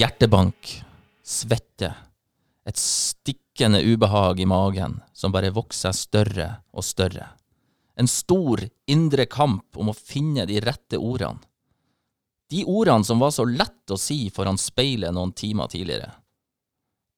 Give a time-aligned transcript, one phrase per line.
[0.00, 0.78] Hjertebank,
[1.20, 1.90] svette,
[2.64, 7.26] et stikkende ubehag i magen som bare vokser større og større.
[8.00, 11.42] En stor indre kamp om å finne de rette ordene.
[12.48, 16.08] De ordene som var så lett å si foran speilet noen timer tidligere.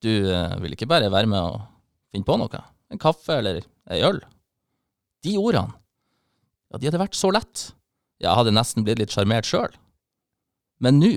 [0.02, 1.60] Du eh, vil ikke bare være med og
[2.10, 2.64] finne på noe?
[2.90, 3.60] En kaffe eller
[3.94, 4.18] ei øl?
[5.22, 5.70] De ordene,
[6.72, 7.68] ja, de hadde vært så lett.
[8.18, 9.70] Jeg hadde nesten blitt litt sjarmert sjøl.
[10.82, 11.12] Men nå,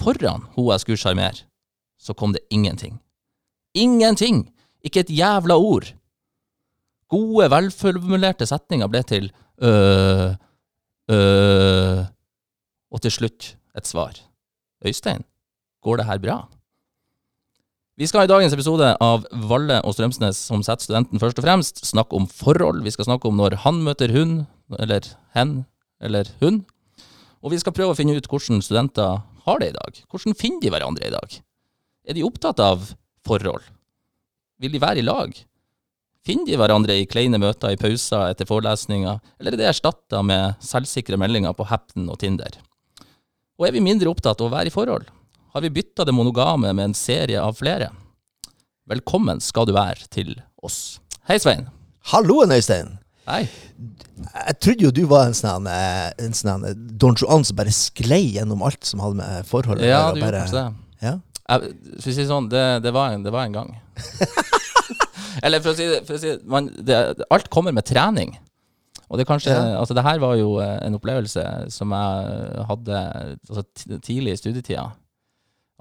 [0.00, 1.44] foran hun jeg skulle sjarmere,
[1.98, 3.00] så kom det ingenting.
[3.74, 4.48] Ingenting!
[4.82, 5.92] Ikke et jævla ord.
[7.12, 9.28] Gode, velformulerte setninger ble til
[9.62, 10.32] øh,
[11.12, 12.00] øh,
[12.90, 14.16] og til slutt et svar.
[14.84, 15.22] Øystein,
[15.82, 16.38] går det her bra?
[17.96, 21.84] Vi skal i dagens episode av Valle og Strømsnes som setter studenten først og fremst,
[21.86, 22.80] snakke om forhold.
[22.82, 24.46] Vi skal snakke om når han møter hun,
[24.80, 25.04] eller
[25.36, 25.66] hen,
[26.00, 26.62] eller hun.
[27.44, 30.02] Og vi skal prøve å finne ut hvordan studenter har det i dag.
[30.10, 31.38] Hvordan finner de hverandre i dag?
[32.08, 32.92] Er de opptatt av
[33.26, 33.64] forhold?
[34.62, 35.34] Vil de være i lag?
[36.22, 40.60] Finner de hverandre i kleine møter i pauser etter forelesninger, eller er det erstatta med
[40.62, 42.60] selvsikre meldinger på Hapton og Tinder?
[43.58, 45.10] Og er vi mindre opptatt av å være i forhold?
[45.52, 47.90] Har vi bytta det monogame med en serie av flere?
[48.88, 51.00] Velkommen skal du være til oss.
[51.26, 51.66] Hei, Svein.
[52.14, 52.96] Halloen, Øystein.
[53.22, 53.44] Hei.
[53.46, 57.70] Jeg trodde jo du var en sånn eh, en sånn eh, Don Juan som bare
[57.74, 60.62] sklei gjennom alt som hadde med forholdet Ja, du gjorde det.
[61.04, 61.12] Ja.
[61.52, 63.70] Jeg, for å si det sånn, det, det, var en, det var en gang.
[65.44, 66.98] Eller for å si for å si man, det
[67.34, 68.34] Alt kommer med trening.
[69.12, 69.76] Og det kanskje, Ja.
[69.78, 71.44] altså det her var jo eh, en opplevelse
[71.74, 73.02] som jeg hadde
[73.50, 73.64] altså,
[74.00, 74.88] tidlig i studietida.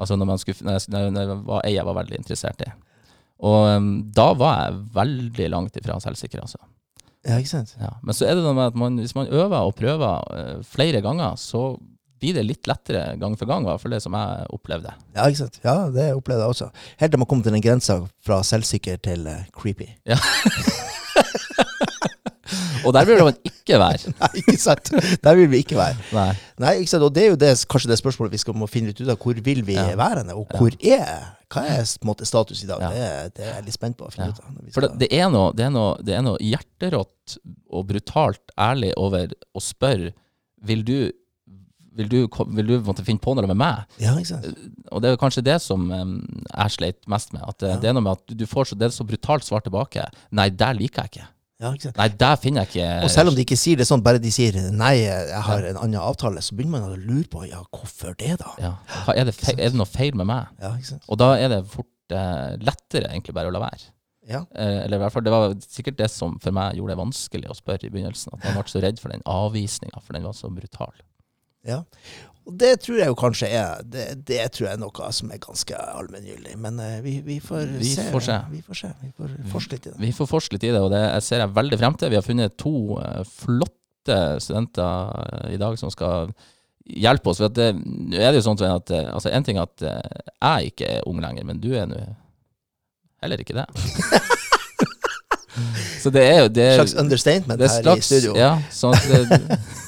[0.01, 2.69] Altså når, man skulle, når, når jeg var ei jeg var veldig interessert i.
[3.41, 6.59] Og um, da var jeg veldig langt ifra selvsikker, altså.
[7.27, 7.75] Ja, ikke sant?
[7.79, 7.93] Ja.
[8.01, 11.03] Men så er det noe med at man, hvis man øver og prøver eh, flere
[11.05, 11.75] ganger, så
[12.21, 14.93] blir det litt lettere gang for gang, i hvert fall det som jeg opplevde.
[15.15, 15.59] Ja, ikke sant?
[15.65, 16.69] Ja, det opplevde jeg også.
[17.01, 19.89] Helt til man kom til den grensa fra selvsikker til eh, creepy.
[22.85, 24.13] Og der burde man ikke være.
[24.21, 24.91] Nei, ikke sant?
[25.23, 25.97] Der vil vi ikke være.
[26.15, 26.31] Nei.
[26.63, 27.03] Nei, ikke sant?
[27.07, 29.19] Og det er jo det, kanskje det spørsmålet vi skal må finne ut ut av.
[29.21, 29.87] Hvor vil vi Ja.
[29.99, 30.35] være henne?
[30.37, 32.79] Og hvor er Hva er måte, status i dag?
[32.79, 32.89] Ja.
[33.27, 34.35] Det, det er jeg litt spent på å finne Ja.
[34.35, 34.73] ut av.
[34.73, 37.37] For det, det, er noe, det, er noe, det er noe hjerterått
[37.71, 40.13] og brutalt ærlig over å spørre
[40.63, 41.11] Vil du
[41.91, 42.21] vil du,
[42.55, 43.81] vil du måtte finne på noe med meg?
[43.99, 44.45] Ja, ikke sant?
[44.95, 46.13] Og det er kanskje det som em,
[46.47, 47.43] jeg sleit mest med.
[47.43, 47.79] At eh, Ja.
[47.83, 50.05] Det er noe med at du- du får så, det er så brutalt svar tilbake.
[50.31, 51.27] Nei, der liker jeg ikke.
[51.61, 51.71] Ja?
[51.97, 54.31] Nei, der finner jeg ikke Og selv om de ikke sier det sånn, bare de
[54.33, 58.17] sier 'nei, jeg har en annen avtale', så begynner man å lure på ja, hvorfor
[58.17, 58.55] det, da?
[58.57, 58.73] ja.
[59.13, 60.49] Er, det feil, er det noe feil med meg?
[60.61, 61.05] Ja, ikke sant?
[61.07, 63.91] Og da er det fort eh, lettere egentlig bare å la være.
[64.29, 64.41] Ja.
[64.55, 67.49] Eh, eller i hvert fall, Det var sikkert det som for meg gjorde det vanskelig
[67.49, 68.33] å spørre i begynnelsen.
[68.33, 70.93] At man ble så redd for den avvisninga, for den var så brutal.
[71.67, 71.83] Ja.
[72.49, 75.41] Og det tror jeg jo kanskje er Det, det tror jeg er noe som er
[75.43, 76.55] ganske allmenngyldig.
[76.61, 78.07] Men eh, vi, vi får Vi se.
[78.13, 78.37] får se.
[78.51, 78.93] Vi får se.
[79.01, 79.99] Vi får forske litt i det.
[80.01, 82.13] Vi får forske litt i det, og det jeg ser jeg veldig frem til.
[82.13, 86.33] Vi har funnet to eh, flotte studenter eh, i dag som skal
[86.89, 87.37] hjelpe oss.
[87.43, 87.69] For at det,
[88.17, 91.45] er det jo sånn at altså en ting er at jeg ikke er ung lenger,
[91.47, 92.01] men du er nå
[93.21, 93.67] heller ikke det.
[96.01, 98.33] Så det er jo det, slags understatement det er her slags, i studio.
[98.39, 99.57] Ja, sånn at det,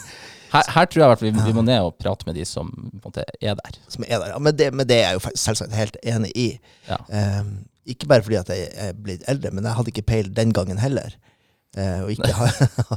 [0.53, 2.69] her, her tror jeg hvert vi, vi må ned og prate med de som
[3.03, 3.77] måte er der.
[3.91, 4.31] Som er der.
[4.35, 6.47] Ja, men, det, men det er jeg jo selvsagt helt enig i.
[6.87, 6.99] Ja.
[7.41, 7.53] Um,
[7.89, 10.77] ikke bare fordi at jeg er blitt eldre, men jeg hadde ikke peil den gangen
[10.79, 11.15] heller.
[11.75, 12.53] Uh, og ikke har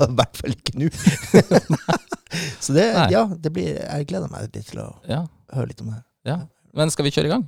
[0.06, 0.90] i hvert fall ikke nå.
[2.64, 3.08] Så det, Nei.
[3.14, 5.22] ja, det blir, jeg gleder meg litt til å Ja,
[5.56, 6.02] høre litt om det.
[6.28, 6.40] ja.
[6.76, 7.44] Men skal vi kjøre i gang?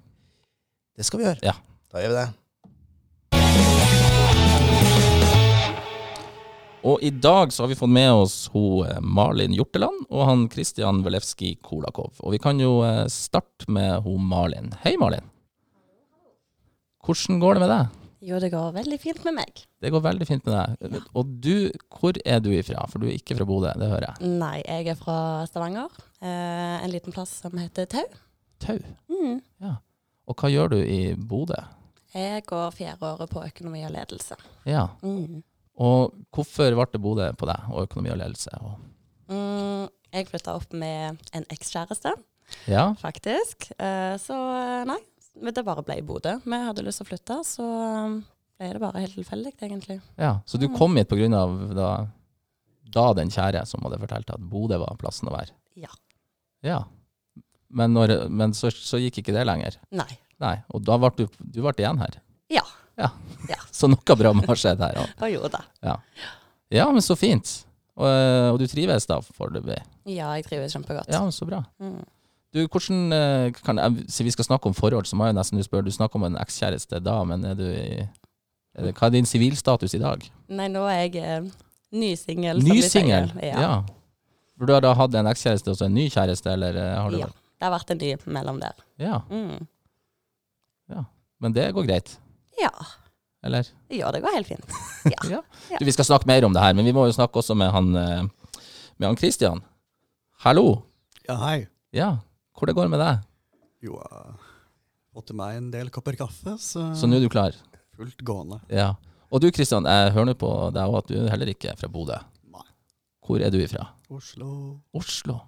[0.96, 1.42] Det skal vi gjøre.
[1.44, 1.52] Ja.
[1.92, 2.28] Da gjør vi det.
[6.88, 10.47] Og i dag så har vi fått med oss ho eh, Malin Hjorteland og han
[10.49, 12.15] Kristian Welewski Kolakov.
[12.25, 14.71] Og vi kan jo eh, starte med ho Malin.
[14.87, 15.26] Hei, Malin.
[17.04, 17.99] Hvordan går det med deg?
[18.28, 19.60] Jo, det går veldig fint med meg.
[19.84, 21.05] Det går veldig fint med deg.
[21.12, 22.87] Og du, hvor er du ifra?
[22.88, 24.32] For du er ikke fra Bodø, det hører jeg.
[24.40, 25.19] Nei, jeg er fra
[25.50, 26.00] Stavanger.
[26.25, 28.06] Eh, en liten plass som heter Tau.
[28.64, 28.81] Tau.
[29.12, 29.38] Mm.
[30.29, 31.61] Og hva gjør du i Bodø?
[32.17, 34.40] Jeg går fjerde året på økonomi og ledelse.
[34.64, 34.88] Ja.
[35.05, 35.44] Mm.
[35.78, 38.54] Og hvorfor ble det Bodø på deg, og økonomi og ledelse?
[38.62, 38.78] Og,
[39.28, 39.84] Mm,
[40.14, 42.14] jeg flytta opp med en ekskjæreste,
[42.64, 43.66] ja, faktisk.
[43.76, 44.96] Eh, så eh, nei,
[45.52, 46.32] det bare ble Bodø.
[46.46, 48.14] Vi hadde lyst til å flytte, så eh,
[48.56, 49.98] ble det bare helt tilfeldig, egentlig.
[50.16, 50.38] ja.
[50.48, 51.90] Så du kom hit av da,
[52.88, 55.52] da den kjære som hadde fortalt at Bodø var plassen å være?
[55.76, 55.92] Ja.
[56.64, 56.80] Ja.
[57.69, 59.76] Men, når, men så, så gikk ikke det lenger?
[59.92, 60.08] Nei.
[60.40, 62.16] Nei, og da ble du, du ble igjen her.
[62.48, 62.64] Ja.
[62.99, 63.11] Ja.
[63.49, 63.61] Ja.
[63.79, 65.17] Så noe bra må ha skjedd her òg.
[65.23, 65.97] Og gjorde det.
[66.75, 67.49] Ja, men så fint.
[67.99, 68.06] Og,
[68.53, 69.79] og du trives da foreløpig?
[70.11, 71.09] Ja, jeg trives kjempegodt.
[71.11, 71.62] Ja, men så bra.
[71.81, 72.03] Mm.
[72.55, 75.87] Du, hvordan eh, kan vi skal snakke om forhold, så må jeg nesten spørre.
[75.89, 78.03] Du snakker om en ekskjæreste da, men er du i
[78.79, 80.23] er det, Hva er din sivilstatus i dag?
[80.55, 81.49] Nei, nå er jeg eh,
[81.99, 82.62] ny singel.
[82.62, 83.33] Ny singel?
[83.43, 83.65] Ja.
[83.65, 83.73] Ja.
[84.59, 87.21] Du har da hatt en ekskjæreste og så en ny kjæreste, eller eh, har du
[87.25, 87.33] Ja.
[87.59, 88.85] Det har vært en ny mellom der.
[89.03, 89.19] Ja.
[89.33, 89.67] Mm.
[91.39, 92.12] Men det går greit?
[92.62, 92.72] Ja.
[93.46, 93.69] Eller?
[93.94, 94.78] ja, det går helt fint.
[95.31, 95.43] Ja.
[95.78, 97.70] Du, vi skal snakke mer om det her, men vi må jo snakke også med
[97.72, 98.25] han eh,
[98.99, 99.60] Med han Christian.
[100.43, 100.82] Hallo.
[101.28, 101.66] Ja, hei.
[101.94, 102.08] Ja,
[102.58, 103.22] hvor det går med deg?
[103.87, 104.34] Jo, jeg har
[105.14, 107.55] fått til meg en del kopper kaffe, så, Så nå er du klar?
[107.99, 108.61] fullt gående.
[108.70, 108.93] Ja.
[109.31, 111.88] Og du Christian, jeg hører nå på deg òg at du heller ikke er fra
[111.90, 112.19] Bodø.
[112.54, 112.66] Nei.
[113.26, 113.87] Hvor er du ifra?
[114.11, 114.50] Oslo.
[114.96, 115.38] Oslo.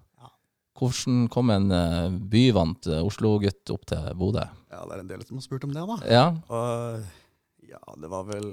[0.80, 4.46] Hvordan kom en eh, byvant eh, Oslo-gutt opp til Bodø?
[4.72, 5.96] Ja, det er en del som har spurt om det, da.
[6.08, 6.26] Ja.
[6.48, 8.46] Og ja, det var vel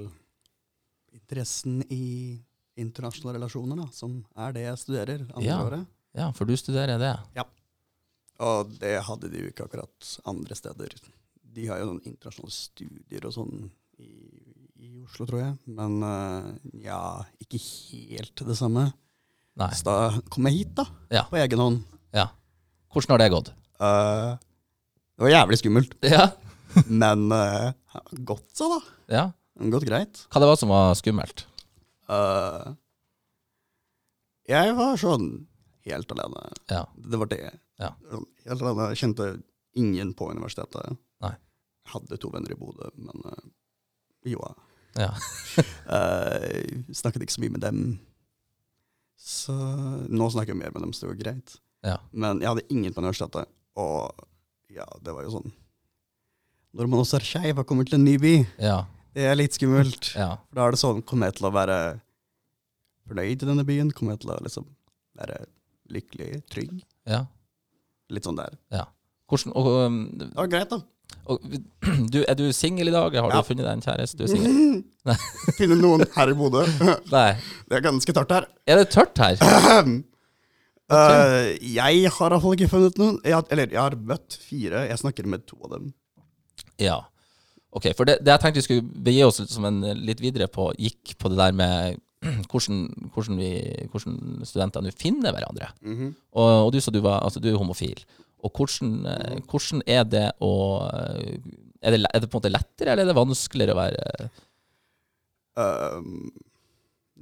[1.15, 2.37] interessen i
[2.77, 5.61] internasjonale relasjoner, da, som er det jeg studerer andre Ja.
[5.63, 5.87] året.
[6.19, 7.13] ja, for du studerer det.
[7.37, 7.45] Ja.
[8.43, 10.93] Og det hadde de jo ikke akkurat andre steder.
[11.41, 14.11] De har jo noen internasjonale studier og sånn i,
[14.77, 15.55] i Oslo, tror jeg.
[15.65, 16.51] Men uh,
[16.83, 18.91] ja, ikke helt det samme.
[19.57, 19.71] Nei.
[19.73, 19.95] Så da
[20.29, 20.85] kom jeg hit, da.
[21.09, 21.23] Ja.
[21.31, 21.81] På egen hånd.
[22.15, 22.27] Ja.
[22.93, 23.49] Hvordan har det gått?
[23.79, 24.29] Eh,
[25.17, 26.29] det var jævlig skummelt, Ja.
[26.87, 27.71] men uh,
[28.11, 28.79] gått så, da.
[29.13, 29.25] ja.
[29.73, 30.19] Gått greit.
[30.29, 31.47] Hva det var som var skummelt?
[32.13, 32.67] Eh,
[34.53, 35.47] jeg var sånn
[35.87, 36.43] helt alene.
[36.69, 36.83] Ja.
[36.93, 37.39] Det var det.
[37.81, 37.89] Ja.
[38.11, 38.85] Sånn Helt alene.
[38.93, 39.25] Jeg kjente
[39.77, 40.93] ingen på universitetet.
[41.25, 41.33] Nei.
[41.33, 43.41] Jeg hadde to venner i Bodø, men uh,
[44.29, 44.53] jo da.
[45.07, 45.11] Ja.
[45.87, 47.77] Eh, snakket ikke så mye med dem.
[49.17, 51.55] Så nå snakker jeg mer med dem, så det går greit.
[51.85, 51.97] Ja.
[52.11, 53.47] Men jeg hadde ingen på universitetet.
[53.77, 54.13] Og
[54.73, 55.51] ja, det var jo sånn
[56.77, 58.85] Når man også er skeiv og kommer til en ny by, Ja.
[59.15, 60.11] det er litt skummelt.
[60.15, 60.35] Ja.
[60.49, 61.77] For da er det sånn, kommer jeg til å være
[63.07, 63.91] fornøyd i denne byen?
[63.95, 64.65] Kommer jeg til å liksom
[65.17, 65.45] være
[65.89, 66.83] lykkelig, trygg?
[67.07, 67.25] ja.
[68.09, 68.53] Litt sånn der.
[69.27, 70.77] Hvordan, og, um, Det var greit, da.
[71.27, 71.41] og,
[72.13, 73.11] du, er du singel i dag?
[73.15, 73.41] Har Ja.
[73.41, 74.15] du funnet deg en kjæreste?
[74.17, 74.83] Du er singel?
[75.57, 76.63] Finne noen her i Bodø.
[77.11, 77.33] Nei.
[77.67, 78.47] Det er ganske tørt her.
[78.67, 79.35] Er det tørt her?
[80.87, 83.19] Eh, jeg har iallfall ikke funnet noen.
[83.27, 84.85] Jeg, eller, jeg har møtt fire.
[84.87, 85.91] Jeg snakker med to av dem.
[86.81, 87.01] Ja.
[87.75, 90.69] Ok, for det, det jeg tenkte vi skulle begi oss som en litt videre på,
[90.79, 91.99] gikk på det der med
[92.49, 93.51] hvordan, hvordan, vi,
[93.91, 95.73] hvordan studentene finner hverandre.
[96.31, 97.99] Og, og du sa du var altså du er homofil.
[98.45, 100.53] Og hvordan, eh, hvordan er det å
[100.87, 101.37] eh,
[101.85, 104.29] er det, er det på en måte lettere, eller er det vanskeligere å være
[105.57, 106.29] Um,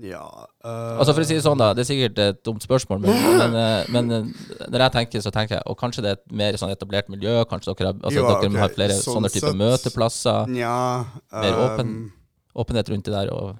[0.03, 0.23] ja
[0.65, 1.69] eh, Altså For å si det sånn, da.
[1.75, 4.31] Det er sikkert et dumt spørsmål, men, men, eh, men eh,
[4.67, 7.37] når jeg tenker, så tenker jeg Og kanskje det er et mer sånn etablert miljø?
[7.49, 8.61] Kanskje dere, altså, Jo, dere okay.
[8.63, 9.51] har flere sånn sånne sett.
[9.61, 10.51] møteplasser?
[10.51, 10.73] Nja
[11.31, 11.95] Mer åpen
[12.55, 13.55] Åpenhet rundt det der og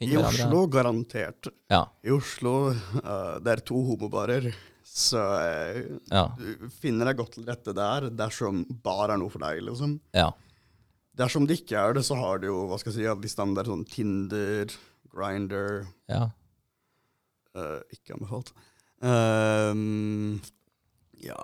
[0.00, 0.14] I?
[0.16, 1.50] Oslo, garantert.
[1.68, 1.82] Ja.
[2.00, 4.46] I Oslo uh, det er to homobarer.
[4.80, 6.22] Så uh, Ja.
[6.38, 9.98] du finner deg godt til rette der dersom bar er noe for deg, liksom.
[10.16, 10.30] ja.
[11.20, 13.46] Dersom det ikke er det, så har du jo hva skal jeg si, hvis de
[13.60, 14.72] er sånn Tinder,
[15.14, 16.28] Grinder ja.
[17.90, 18.52] Ikke anbefalt.
[19.00, 20.40] Um,
[21.20, 21.36] ja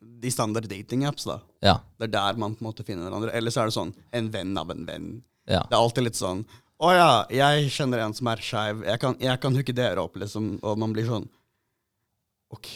[0.00, 1.36] De standard dating-apps, da.
[1.64, 1.76] Ja.
[2.00, 3.32] Det er der man på en måte finner hverandre.
[3.36, 5.08] Ellers er det sånn en venn av en venn.
[5.46, 5.62] Ja.
[5.68, 6.40] Det er alltid litt sånn
[6.82, 8.82] Å ja, jeg kjenner en som er skeiv.
[8.84, 10.56] Jeg, kan- jeg kan hooke dere opp, liksom.
[10.62, 11.28] Og man blir sånn
[12.52, 12.74] OK,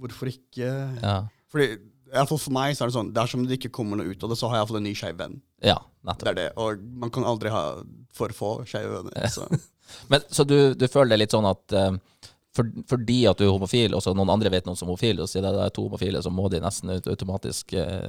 [0.00, 0.70] hvorfor ikke?
[1.02, 1.16] Ja.
[1.52, 1.76] Fordi
[2.12, 4.24] i hvert fall for meg så er det sånn dersom det ikke kommer noe ut
[4.24, 5.38] av det, så har jeg iallfall en ny skeiv venn.
[5.64, 6.26] ja, nettopp.
[6.26, 6.48] Det er det.
[6.60, 7.62] Og man kan aldri ha
[8.12, 9.28] for få skeive venner.
[9.32, 9.48] Så.
[10.12, 11.96] Men, så du, du føler det litt sånn at eh,
[12.56, 15.22] for, fordi at du er homofil, og så noen andre vet noen som er homofil,
[15.24, 18.08] og sier det er to homofile, så må de nesten automatisk uh,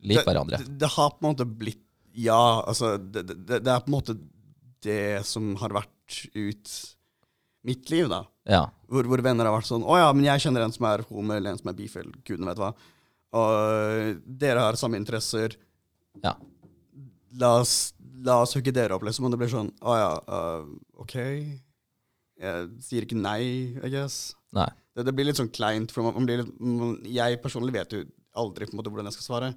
[0.00, 0.60] like hverandre?
[0.62, 1.82] Det, det har på en måte blitt
[2.16, 4.16] Ja, altså det, det, det er på en måte
[4.84, 6.72] det som har vært ut
[7.64, 8.22] mitt liv, da.
[8.48, 8.62] Ja.
[8.88, 11.32] Hvor, hvor venner har vært sånn Å ja, men jeg kjenner en som er homo,
[11.32, 12.10] eller en som er bifil.
[12.28, 12.72] Gudene vet hva.
[13.34, 15.56] Og dere har samme interesser.
[16.22, 16.36] Ja.
[17.40, 17.92] La oss,
[18.24, 19.26] la oss hooke dere opp, liksom.
[19.26, 20.68] Og det blir sånn Å ja, uh,
[21.02, 21.16] OK.
[22.44, 24.34] Jeg sier ikke nei, I guess.
[24.54, 24.68] Nei.
[24.94, 25.94] Det, det blir litt sånn kleint.
[25.94, 28.04] For man, man blir litt, man, jeg personlig vet jo
[28.38, 29.52] aldri på en måte hvordan jeg skal svare.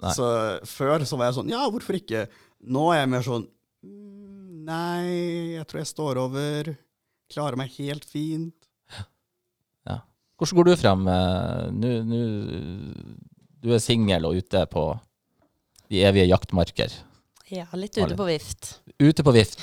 [0.00, 0.12] Nei.
[0.16, 0.26] Så
[0.70, 2.24] før så var jeg sånn Ja, hvorfor ikke?
[2.72, 3.42] Nå er jeg mer sånn
[3.84, 6.70] «Mm, Nei, jeg tror jeg står over.
[7.32, 8.59] Klarer meg helt fint.
[10.40, 11.02] Hvordan går du frem?
[11.12, 11.92] eh, Nå
[13.60, 14.84] Du er singel og ute på
[15.90, 16.92] de evige jaktmarker.
[17.50, 18.76] Ja, litt ute på vift.
[19.02, 19.62] Ute på vift.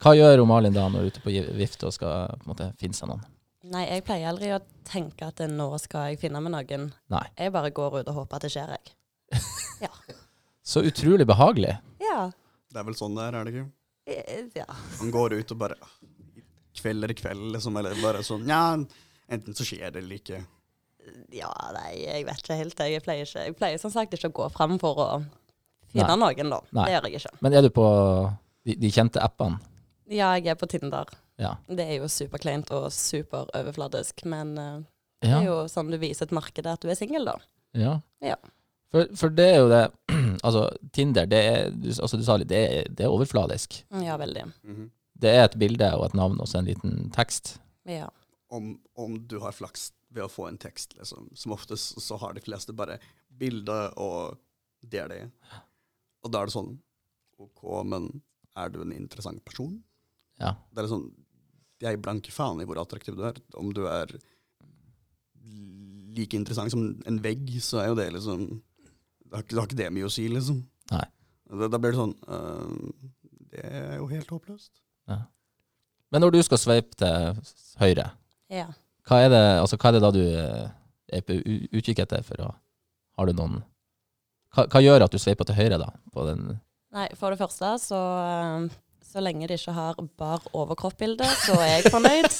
[0.00, 2.68] Hva gjør Malin da når hun er ute på vift og skal på en måte
[2.80, 3.24] finne seg noen?
[3.66, 6.86] Nei, jeg pleier aldri å tenke at nå skal jeg finne meg noen.
[7.10, 7.24] Nei.
[7.36, 8.94] Jeg bare går ut og håper at det skjer, jeg.
[9.82, 9.90] Ja.
[10.64, 11.74] Så utrolig behagelig.
[12.00, 12.30] Ja.
[12.72, 13.66] Det er vel sånn det er, er det ikke?
[14.06, 14.64] Eh, ja.
[15.02, 15.76] Man går ut og bare
[16.78, 17.76] Kveld er kveld, liksom.
[17.80, 18.62] Eller bare sånn Ja,
[19.32, 20.40] enten så skjer det eller ikke.
[21.34, 22.80] Ja, nei, jeg vet ikke helt.
[22.82, 25.08] Jeg pleier, ikke, jeg pleier som sagt ikke å gå fram for å
[25.92, 26.18] finne Nei.
[26.34, 26.58] noen, da.
[26.74, 26.84] Nei.
[26.88, 27.34] Det gjør jeg ikke.
[27.46, 27.86] Men er du på
[28.66, 29.60] de, de kjente appene?
[30.10, 31.10] Ja, jeg er på Tinder.
[31.38, 31.54] Ja.
[31.68, 34.76] Det er jo superkleint og superoverfladisk, men eh,
[35.22, 35.38] det Ja.
[35.40, 37.38] er jo sånn du viser et marked at du er singel, da.
[37.74, 38.00] ja.
[38.24, 38.36] Ja.
[38.94, 39.80] For, for det er jo det
[40.46, 43.80] Altså, Tinder, det er, du, altså, du sa litt, det er, det er overfladisk.
[44.02, 44.44] Ja, veldig.
[44.62, 44.90] Mhm.
[45.16, 47.54] Det er et bilde og et navn og så en liten tekst.
[47.88, 48.06] Ja.
[48.48, 51.30] Om, om du har flaks ved å få en tekst, liksom.
[51.34, 52.98] Som oftest så har de fleste bare
[53.28, 54.38] bilde, og
[54.86, 55.20] det er det.
[56.24, 56.76] Og da er det sånn
[57.42, 58.08] OK, men
[58.56, 59.74] er du en interessant person?
[60.40, 60.54] Ja.
[60.72, 61.08] Det er sånn
[61.80, 63.36] Jeg blanker faen i hvor attraktiv du er.
[63.60, 64.14] Om du er
[66.16, 69.82] like interessant som en vegg, så er jo det liksom Det har det har ikke
[69.82, 70.62] det mye å si, liksom.
[70.92, 71.04] Nei.
[71.46, 73.10] Da, da blir det sånn uh,
[73.52, 74.72] Det er jo helt håpløst.
[75.10, 75.24] Ja.
[76.14, 77.36] Men når du skal sveipe til
[77.82, 78.10] høyre,
[78.52, 78.66] ja.
[79.08, 80.66] hva er det, altså, hva er det da du eh,
[81.18, 81.38] er på
[81.72, 82.52] utkikk etter for å
[83.16, 83.60] Har du noen
[84.56, 85.90] hva, hva gjør at du sveiper til høyre, da?
[86.12, 86.56] På den
[86.96, 88.68] Nei, for det første, så, eh,
[89.04, 92.36] så lenge de ikke har bar overkropp-bilde, så er jeg fornøyd.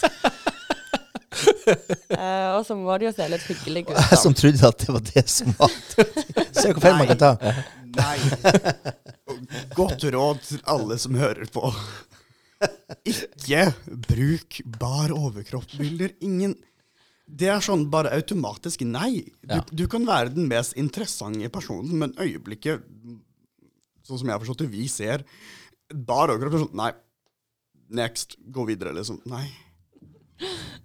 [2.17, 3.99] uh, og så må det jo se litt hyggelig ut.
[3.99, 5.75] Jeg som trodde at det var det som var
[6.57, 7.33] Se hvor feil man kan ta.
[7.97, 8.17] Nei.
[9.77, 11.69] Godt råd til alle som hører på.
[13.07, 13.67] Ikke
[14.09, 16.15] bruk bar overkropp-bilder.
[16.25, 16.55] Ingen
[17.27, 19.25] Det er sånn bare automatisk nei.
[19.43, 19.61] Du, Ja.
[19.73, 22.85] du kan være den mest interessante personen, men øyeblikket
[24.07, 25.25] Sånn som jeg har forstått det, vi ser
[25.91, 26.93] bar overkropp er sånn Nei.
[27.91, 28.37] Next.
[28.51, 29.19] Gå videre, liksom.
[29.27, 29.49] Nei.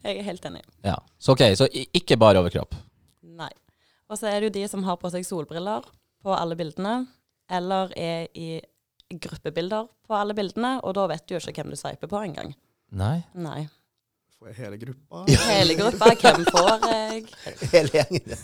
[0.03, 0.61] Jeg er helt enig.
[0.85, 0.95] Ja.
[1.19, 2.73] Så ok, så ikke bare overkropp.
[3.21, 3.49] Nei.
[4.09, 5.85] Og så er det jo de som har på seg solbriller
[6.21, 7.07] på alle bildene,
[7.49, 8.61] eller er i
[9.19, 12.53] gruppebilder på alle bildene, og da vet du jo ikke hvem du sveiper på engang.
[12.91, 13.17] Nei?
[13.33, 13.65] Nei.
[14.39, 15.25] Får jeg hele gruppa?
[15.51, 17.25] Hele gruppa, hvem får jeg?
[17.73, 18.39] Hele gjengen.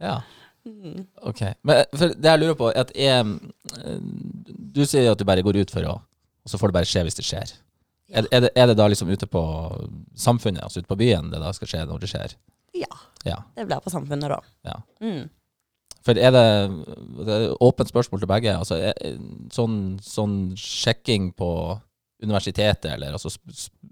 [0.00, 0.14] Ja.
[0.64, 1.02] Mm.
[1.28, 1.42] Ok.
[1.68, 3.26] Men for det jeg lurer på, er at er,
[3.82, 3.98] eh,
[4.72, 7.02] Du sier at du bare går ut for å Og så får det bare skje
[7.06, 7.52] hvis det skjer.
[8.12, 9.42] Er, er, det, er det da liksom ute på
[10.18, 12.34] samfunnet, altså ute på byen, det da skal skje når det skjer?
[12.76, 12.90] Ja.
[13.24, 13.36] Ja.
[13.54, 14.40] Det blir på samfunnet, da.
[14.66, 14.80] ja.
[15.04, 15.28] Mm.
[16.02, 16.44] For er det,
[17.26, 18.54] det er åpent spørsmål til begge.
[18.58, 19.18] Altså, er,
[19.54, 21.50] sånn, sånn sjekking på
[22.22, 23.32] universitetet, eller altså,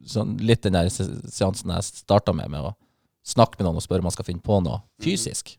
[0.06, 2.74] sånn, litt den der seansen jeg starta med, med å
[3.26, 5.56] snakke med noen og spørre om man skal finne på noe fysisk.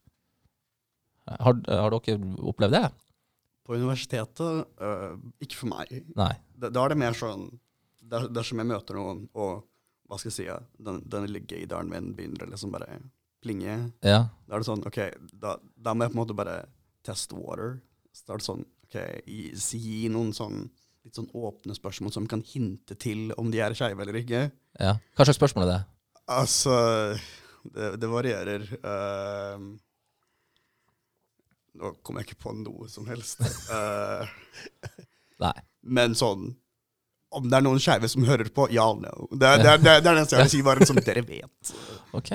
[1.31, 2.85] Har, har dere opplevd det?
[3.67, 5.11] På universitetet øh,
[5.43, 5.91] Ikke for meg.
[6.17, 6.33] Nei.
[6.57, 7.45] Da, da er det mer sånn
[8.01, 9.61] der, Dersom jeg møter noen, og
[10.09, 12.89] hva skal jeg si, den, den, den lille gaydaren min begynner liksom bare
[13.41, 14.19] plinge, Ja.
[14.47, 14.99] da er det sånn OK,
[15.41, 16.59] da, da må jeg på en måte bare
[17.05, 17.79] test water.
[18.13, 20.63] Så da er det sånn OK, gi, noen sånn
[21.01, 24.43] litt sånn åpne spørsmål som kan hinte til om de er skeive eller ikke.
[24.79, 24.91] ja.
[25.17, 25.79] Hva slags spørsmål er det?
[26.31, 26.75] Altså
[27.73, 28.63] Det, det varierer.
[28.85, 29.73] Uh,
[31.79, 33.41] nå kommer jeg ikke på noe som helst.
[33.71, 34.25] Uh,
[35.43, 35.53] Nei.
[35.81, 36.51] Men sånn
[37.33, 39.27] Om det er noen skeive som hører på, ja, no.
[39.31, 41.71] Det, det, det, det er det eneste jeg vil si, bare som dere vet.
[42.17, 42.33] Ok.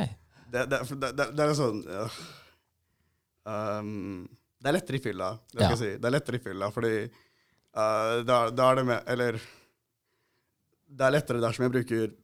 [0.65, 2.05] Det, det, det, er sånn ja.
[3.79, 4.27] um,
[4.59, 5.93] Det er lettere i fylla, det skal jeg si.
[6.01, 9.41] Det er lettere i fylla, fordi uh, da, da er det med Eller
[10.87, 12.15] det er lettere dersom jeg bruker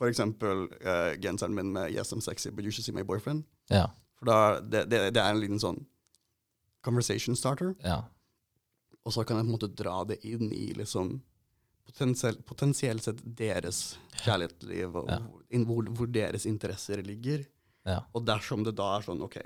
[0.00, 3.44] for eksempel uh, genseren min med 'Yes, I'm sexy, but you should see my boyfriend'.
[3.68, 3.86] Ja.
[4.18, 5.82] For da, det, det, det er en liten sånn
[6.84, 7.74] conversation starter.
[7.84, 8.02] Ja.
[9.04, 11.18] Og så kan jeg på en måte dra det inn i liksom
[12.46, 15.18] potensielt sett deres kjærlighetsliv, og Ja.
[15.64, 17.46] hvor, hvor deres interesser ligger.
[17.86, 18.00] Ja.
[18.14, 19.38] Og dersom det da er sånn OK,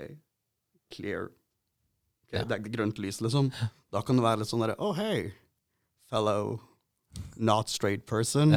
[0.91, 1.29] clear
[2.27, 2.43] okay, Ja.
[2.43, 3.51] Det er grønt lys, liksom.
[3.91, 5.31] Da kan det være litt sånn derre Oh, hey,
[6.09, 6.59] fellow
[7.37, 8.55] not straight person.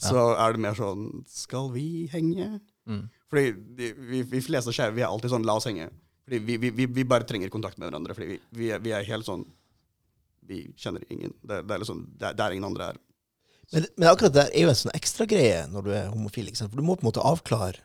[0.00, 2.60] Så er det mer sånn Skal vi henge?
[2.88, 3.08] Mm.
[3.30, 5.90] Fordi de, vi, vi fleste skeive vi er alltid sånn La oss henge.
[6.24, 8.14] Fordi vi, vi, vi, bare trenger kontakt med hverandre.
[8.16, 9.44] Fordi vi, vi, er, er helt sånn
[10.50, 11.32] Vi kjenner ingen.
[11.46, 12.98] Det, det er liksom det det er ingen andre her.
[13.70, 16.48] Men, men akkurat det er jo en sånn ekstra greie når du er homofil.
[16.50, 16.72] Ikke sant?
[16.72, 17.78] For du må på en måte avklare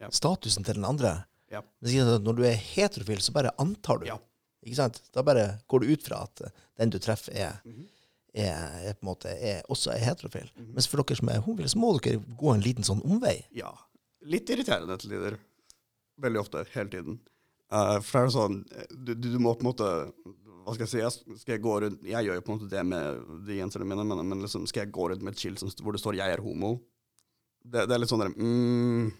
[0.00, 0.08] Ja.
[0.16, 1.14] statusen til den andre.
[1.52, 1.60] Ja.
[1.60, 4.06] At når du er heterofil, så bare antar du.
[4.08, 4.18] Ja.
[4.64, 5.00] Ikke sant?
[5.16, 6.42] Da bare går du ut fra at
[6.80, 7.86] den du treffer, er, Mhm.
[8.34, 8.52] er,
[8.90, 10.50] er på en måte er, også er heterofil.
[10.56, 10.74] Mhm.
[10.76, 13.38] Mens for dere som er homofile, så må dere gå en liten sånn omvei.
[13.56, 13.72] Ja.
[14.22, 15.38] Litt irriterende til tider.
[16.20, 16.66] Veldig ofte.
[16.76, 17.18] Hele tiden.
[17.72, 18.56] Uh, for det er sånn
[18.90, 19.88] du, du, du må på en måte
[20.64, 21.00] Hva skal jeg si?
[21.02, 23.88] Jeg, skal jeg gå rundt Jeg gjør jo på en måte det med de genserne
[23.88, 26.36] mine, men, men liksom, skal jeg gå rundt med et skilt hvor det står 'jeg
[26.36, 26.78] er homo'?
[27.60, 29.10] Det, det er litt sånn der mm,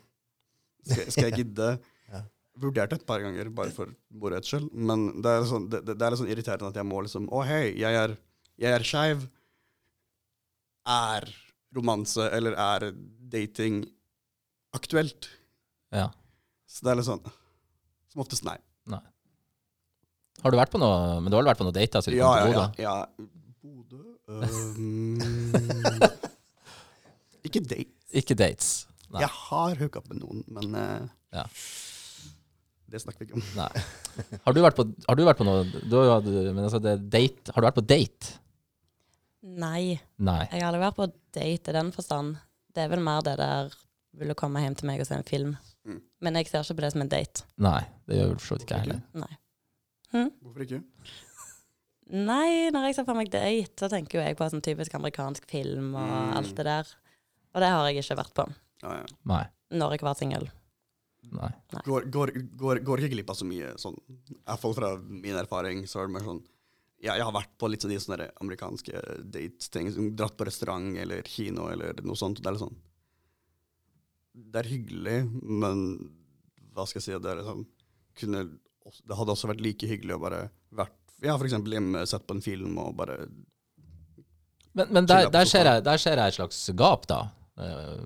[0.89, 1.73] skal, skal jeg gidde?
[2.11, 2.25] Ja.
[2.59, 4.73] Vurdert et par ganger, bare for morohets skyld.
[4.75, 7.29] Men det er, sånn, det, det det er litt sånn irriterende at jeg må liksom
[7.31, 8.17] Å, hei, jeg er,
[8.59, 9.23] jeg er skeiv.
[10.91, 11.29] Er
[11.77, 12.89] romanse eller er
[13.31, 13.85] dating
[14.75, 15.31] aktuelt?
[15.95, 16.09] Ja.
[16.67, 17.23] Så det er litt sånn
[18.11, 18.59] Som oftest nei.
[20.45, 22.01] Har du vært på noe Men du har vel vært på noe date?
[22.07, 22.65] du Ja, ja, ja.
[22.81, 22.97] Ja.
[23.61, 25.21] Bodø um,
[27.47, 27.91] Ikke date.
[28.13, 28.71] Ikke dates.
[29.11, 29.23] Nei.
[29.25, 31.45] Jeg har hooka opp med noen, men uh, Ja.
[32.91, 33.47] det snakker vi ikke om.
[33.57, 33.71] Nei.
[34.45, 36.97] Har du vært på, har du vært på noe du har, jo men altså det
[37.11, 38.35] date, Har du vært på date?
[39.41, 40.43] Nei, Nei.
[40.51, 41.07] jeg har aldri vært på
[41.39, 42.35] date i den forstand.
[42.77, 43.71] Det er vel mer det der
[44.21, 45.55] vil du komme hjem til meg og se en film.
[45.89, 46.01] Mm.
[46.21, 47.47] Men jeg ser ikke på det som en date.
[47.63, 47.79] Nei,
[48.11, 49.01] det gjør vel for så vidt ikke jeg heller.
[49.23, 49.31] Nei.
[50.13, 50.31] Hm?
[50.43, 50.83] Hvorfor ikke?
[52.11, 55.45] Nei, når jeg ser for meg date, så tenker jo jeg på sånn typisk amerikansk
[55.51, 56.33] film og Mm.
[56.41, 56.87] alt det der.
[57.55, 58.47] Og det har jeg ikke vært på
[58.83, 59.07] Ja, ja.
[59.25, 59.45] Nei.
[59.71, 60.49] når jeg var singel.
[61.31, 61.51] Nei.
[61.85, 63.95] Går, går, går, går ikke glipp av så mye sånn
[64.49, 66.41] Iallfall fra min erfaring, så er det mer sånn
[67.03, 69.93] ja, Jeg har vært på litt av de sånne der amerikanske date-ting.
[69.93, 72.39] som Dratt på restaurant eller kino eller noe sånt.
[72.39, 72.77] og Det er litt sånn
[74.35, 76.11] Det er hyggelig, men
[76.75, 77.67] hva skal jeg si Det er liksom
[78.21, 80.41] kunne, Det hadde også vært like hyggelig å bare
[80.75, 83.19] vært ja, eksempel hjemme, sett på en film og bare
[84.73, 87.21] Men, men der, der, ser jeg, der ser jeg et slags gap, da.
[87.61, 88.05] Eh,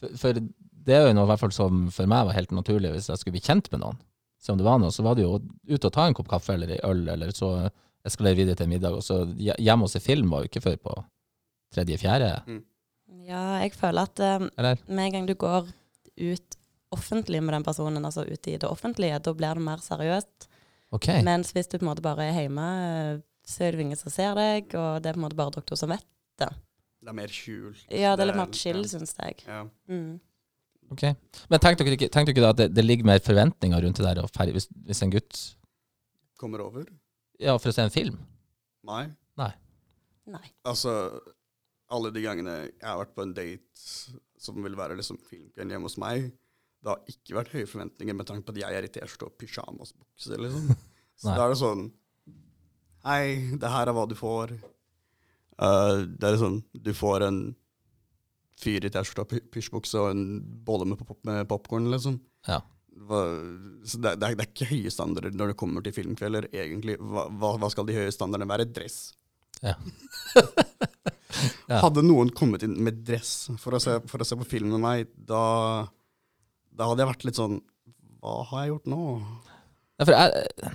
[0.00, 0.40] For, for
[0.84, 3.20] det er jo noe i hvert fall som for meg var helt naturlig hvis jeg
[3.20, 3.98] skulle bli kjent med noen.
[4.44, 6.52] Så om det var noe, så var det jo ut og ta en kopp kaffe
[6.52, 7.54] eller en øl, eller så
[8.04, 8.92] eskalere videre til middag.
[8.98, 10.96] Og så hjemme hjem og se film var jo ikke før på
[11.74, 12.30] tredje-fjerde,
[13.24, 14.44] Ja, jeg føler at eh,
[14.84, 15.70] med en gang du går
[16.20, 16.56] ut
[16.94, 20.48] offentlig med den personen, altså ute i det offentlige, da blir det mer seriøst.
[20.94, 21.08] Ok.
[21.26, 24.12] Mens hvis du på en måte bare er hjemme, eh, så er det ingen som
[24.14, 26.06] ser deg, og det er på en måte bare dere som vet.
[26.38, 26.48] Det
[27.04, 27.82] Det er mer skjult.
[27.90, 28.92] Ja, det er litt mer chill, ja.
[28.94, 29.42] syns jeg.
[29.46, 29.64] Ja.
[29.90, 30.20] Mm.
[30.94, 31.04] ok.
[31.50, 34.00] Men tenk dere ikke, tenk dere ikke da at det, det ligger mer forventninger rundt
[34.00, 35.42] det der hvis, hvis en gutt
[36.40, 36.88] Kommer over?
[37.40, 38.16] Ja, for å se en film?
[38.84, 39.06] Nei.
[40.30, 40.44] Nei.
[40.64, 40.92] Altså,
[41.92, 43.84] alle de gangene jeg har vært på en date
[44.40, 46.30] som vil være liksom filmkveld hjemme hos meg,
[46.84, 49.36] det har ikke vært høye forventninger med tanke på at jeg er i T-skjorte og
[49.40, 50.70] pyjamasbukse, liksom.
[51.20, 51.84] Så da er det sånn
[53.04, 54.54] Hei, det her er hva du får.
[55.60, 57.38] Uh, det er sånn Du får en
[58.60, 60.24] fyr i T-skjorte og py- pysjbukse og en
[60.66, 62.16] bolle med, pop med popkorn, liksom.
[62.48, 62.60] Ja.
[62.94, 66.94] Så det, det, er, det er ikke høye standarder når det kommer til filmkvelder, egentlig.
[67.02, 67.26] Hva,
[67.58, 68.68] hva skal de høye standardene være?
[68.76, 68.98] Dress.
[69.64, 69.76] Ja.
[71.68, 71.80] Ja.
[71.82, 74.80] Hadde noen kommet inn med dress for å se, for å se på film med
[74.84, 75.40] meg, da,
[76.74, 77.60] da hadde jeg vært litt sånn
[78.24, 79.04] Hva har jeg gjort nå?
[79.94, 80.74] Ja, for jeg,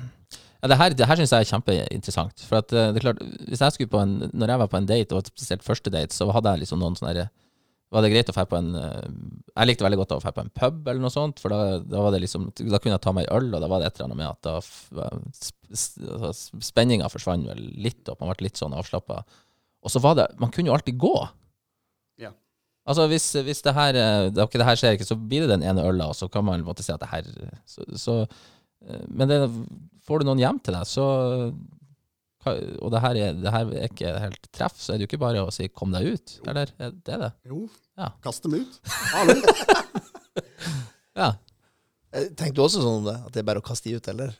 [0.60, 2.42] ja, det her, det her syns jeg er kjempeinteressant.
[2.48, 4.80] For at, eh, det er klart, hvis jeg skulle på en, Når jeg var på
[4.80, 7.30] en date, og spesielt første date, så hadde jeg liksom noen sånne
[7.90, 9.06] var det greit å dra på en eh,
[9.56, 12.04] Jeg likte veldig godt å dra på en pub eller noe sånt, for da, da
[12.06, 13.98] var det liksom Da kunne jeg ta meg en øl, og da var det et
[13.98, 15.08] eller annet med at da
[15.74, 19.24] altså, spenninga forsvant vel litt, og man ble litt sånn avslappa.
[19.82, 21.16] Og så var det Man kunne jo alltid gå.
[22.22, 22.34] Ja.
[22.90, 25.66] Altså hvis, hvis det her eh, det, det her skjer ikke, så blir det den
[25.70, 27.28] ene øla, og så kan man måtte si at det her
[27.70, 29.38] så, så eh, Men det,
[30.08, 31.06] får du noen hjem til deg, så
[32.50, 35.22] Og det her, er, det her er ikke helt treff, så er det jo ikke
[35.22, 36.38] bare å si 'kom deg ut'.
[36.48, 37.32] Eller er det er det?
[37.46, 37.68] Jo,
[38.00, 38.10] Ja.
[38.24, 38.80] kast dem ut.
[39.14, 39.36] Hallo.
[41.20, 41.34] Ja.
[42.16, 43.18] Eh, Tenker du også sånn om det?
[43.28, 44.34] At det er bare å kaste de ut, eller?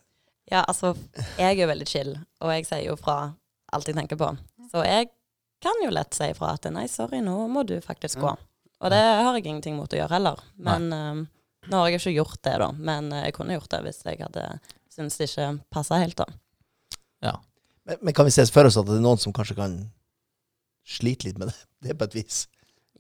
[0.50, 0.96] Ja, altså,
[1.38, 3.18] jeg er jo veldig chill, og jeg sier jo fra
[3.76, 4.30] alt jeg tenker på.
[4.72, 5.10] Så jeg
[5.64, 8.32] kan jo lett si ifra at nei, sorry, nå må du faktisk gå.
[8.80, 10.44] Og det har jeg ingenting mot å gjøre heller.
[10.56, 11.24] Men eh,
[11.70, 12.70] nå har jeg ikke gjort det, da.
[12.76, 14.46] Men eh, jeg kunne gjort det hvis jeg hadde
[14.90, 16.28] syntes det ikke passa helt, da.
[17.28, 17.36] ja.
[17.88, 19.76] Men, men kan vi se for oss at det er noen som kanskje kan
[20.88, 21.58] slite litt med det?
[21.80, 22.42] Det er på et vis.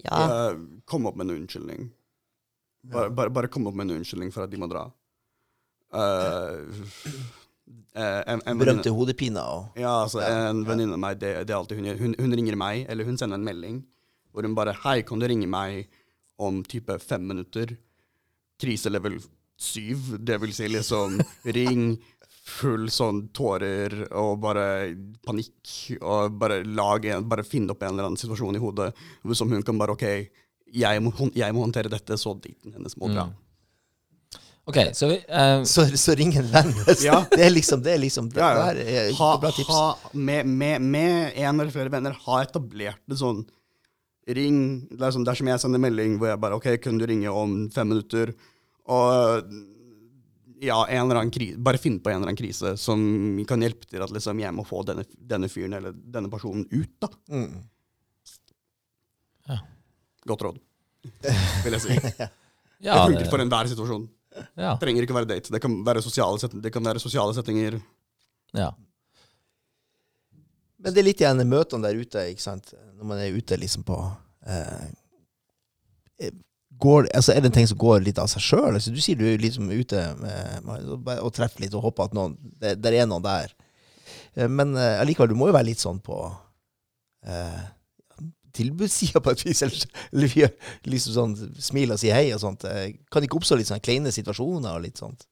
[0.06, 0.16] Ja.
[0.16, 1.90] Uh, kom opp med en unnskyldning.
[2.88, 4.86] Bare, bare, bare kom opp med en unnskyldning for at de må dra.
[5.90, 6.60] Eh,
[8.00, 11.54] en, en Berømte venninne- hodepiner og Ja, altså, Ja, en venninne av meg, det, det
[11.54, 12.00] er alltid hun gjør.
[12.04, 13.82] Hun, hun ringer meg, eller hun sender en melding,
[14.32, 15.88] hvor hun bare Hei, kan du ringe meg
[16.40, 17.76] om type fem minutter?
[18.62, 19.20] Kriselevel
[19.60, 21.20] syv, det vil si liksom
[21.58, 21.98] ring,
[22.50, 28.08] full sånn tårer og bare panikk, og bare lag en, bare finne opp en eller
[28.10, 28.90] annen situasjon i hodet
[29.38, 30.06] som hun kan bare OK,
[30.74, 33.28] jeg må, jeg må håndtere dette, så daten hennes må dra.
[33.30, 33.38] Mm.
[34.70, 36.74] OK, så vi uh, så, så ring en venn.
[37.08, 37.24] Ja.
[37.32, 38.74] Det er liksom Det er liksom det, Ja, ja.
[38.78, 39.72] det er ha, bra tips.
[39.74, 43.42] ha, med, med, med en eller flere venner ha etablert det sånn
[44.30, 44.60] Ring
[44.92, 47.32] liksom, sånn, det er som jeg sender melding hvor jeg bare OK, kunne du ringe
[47.34, 48.36] om fem minutter?
[48.94, 49.50] Og
[50.62, 53.00] ja, en eller annen krise, bare finne på en eller annen krise som
[53.50, 56.94] kan hjelpe til at liksom, jeg må få denne, denne fyren eller denne personen ut.
[57.02, 57.10] da.
[57.32, 57.58] Mm.
[60.30, 60.62] Godt råd,
[61.64, 61.98] vil jeg si.
[62.86, 64.06] ja, det funker for enhver situasjon.
[64.58, 65.52] Ja, Det trenger ikke være date.
[65.54, 67.80] Det kan være sosiale, set det kan være sosiale settinger.
[68.58, 68.72] ja.
[70.80, 72.70] Men det er litt igjen møtene der ute, ikke sant.
[72.96, 73.98] Når man er ute liksom på
[74.48, 74.86] eh,
[76.24, 76.38] eh,
[76.80, 78.78] går, altså er det en ting som går litt av seg sjøl?
[78.78, 80.62] Altså, du sier du er liksom ute med,
[81.20, 83.52] og- treffer litt og håper at noen, det, der er noen der.
[84.40, 86.22] Eh, Men eh, du må jo være litt sånn på
[87.28, 87.60] eh,
[88.56, 89.62] tilbudssida på et vis.
[89.66, 89.84] Eller,
[90.14, 90.54] eller gjør
[90.94, 92.66] liksom sånn smiler og sier hei og sånt.
[92.70, 95.28] Eh, Kan det ikke oppstå litt sånne kleine situasjoner og litt sånt?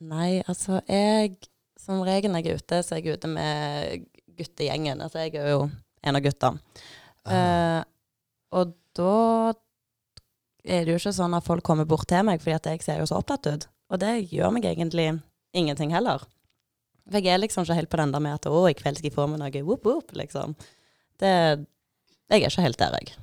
[0.00, 1.36] Nei, altså jeg
[1.80, 4.02] Som regel når jeg er ute, så er jeg ute med
[4.36, 5.00] guttegjengen.
[5.00, 5.62] Altså jeg er jo
[6.04, 6.50] en av gutta.
[7.24, 7.80] Eh,
[8.56, 9.14] og da
[10.60, 13.00] er det jo ikke sånn at folk kommer bort til meg fordi at jeg ser
[13.00, 13.64] jo så opptatt ut.
[13.90, 15.08] Og det gjør meg egentlig
[15.56, 16.26] ingenting heller.
[17.08, 19.08] For jeg er liksom ikke helt på den der med at å, i kveld skal
[19.10, 20.54] jeg få meg noe whoop whoop, liksom.
[21.20, 21.32] Det,
[22.30, 23.16] jeg er ikke helt der, jeg.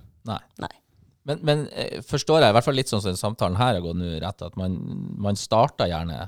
[1.28, 3.84] Men, men eh, forstår jeg, i hvert fall litt sånn som den samtalen her har
[3.84, 4.78] gått nå, rett, at man,
[5.20, 6.26] man starter gjerne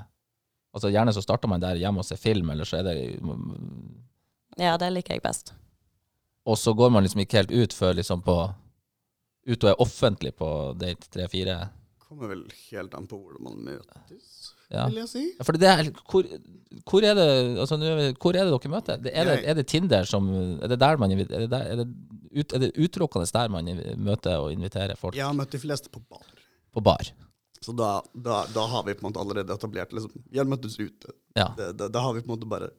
[0.70, 2.92] Altså Gjerne så starter man der hjemme og ser film, eller så er det
[4.60, 5.50] Ja, det liker jeg best.
[6.46, 8.36] Og så går man liksom ikke helt ut før liksom på
[9.50, 10.46] Ut og er offentlig på
[10.78, 11.54] date tre-fire.
[12.04, 14.84] Kommer vel helt an på hvor man møtes, Ja.
[14.86, 15.22] vil jeg si.
[15.38, 16.26] Ja, For det er, hvor,
[16.86, 17.26] hvor er det
[17.58, 17.78] altså,
[18.20, 19.00] Hvor er det dere møter?
[19.10, 20.28] Er, det, er det Tinder som
[20.60, 21.10] Er det der man?
[21.10, 21.88] Er det, der, er det,
[22.30, 25.16] ut, er det utelukkende der man møter og inviterer folk?
[25.18, 26.26] Jeg har møtt de fleste på bar.
[26.72, 27.10] På bar?
[27.60, 30.78] Så da, da, da har vi på en måte allerede etablert liksom, Vi har møttes
[30.80, 31.12] ute.
[31.36, 31.50] Ja.
[31.58, 32.70] Det, da, da har vi på en måte bare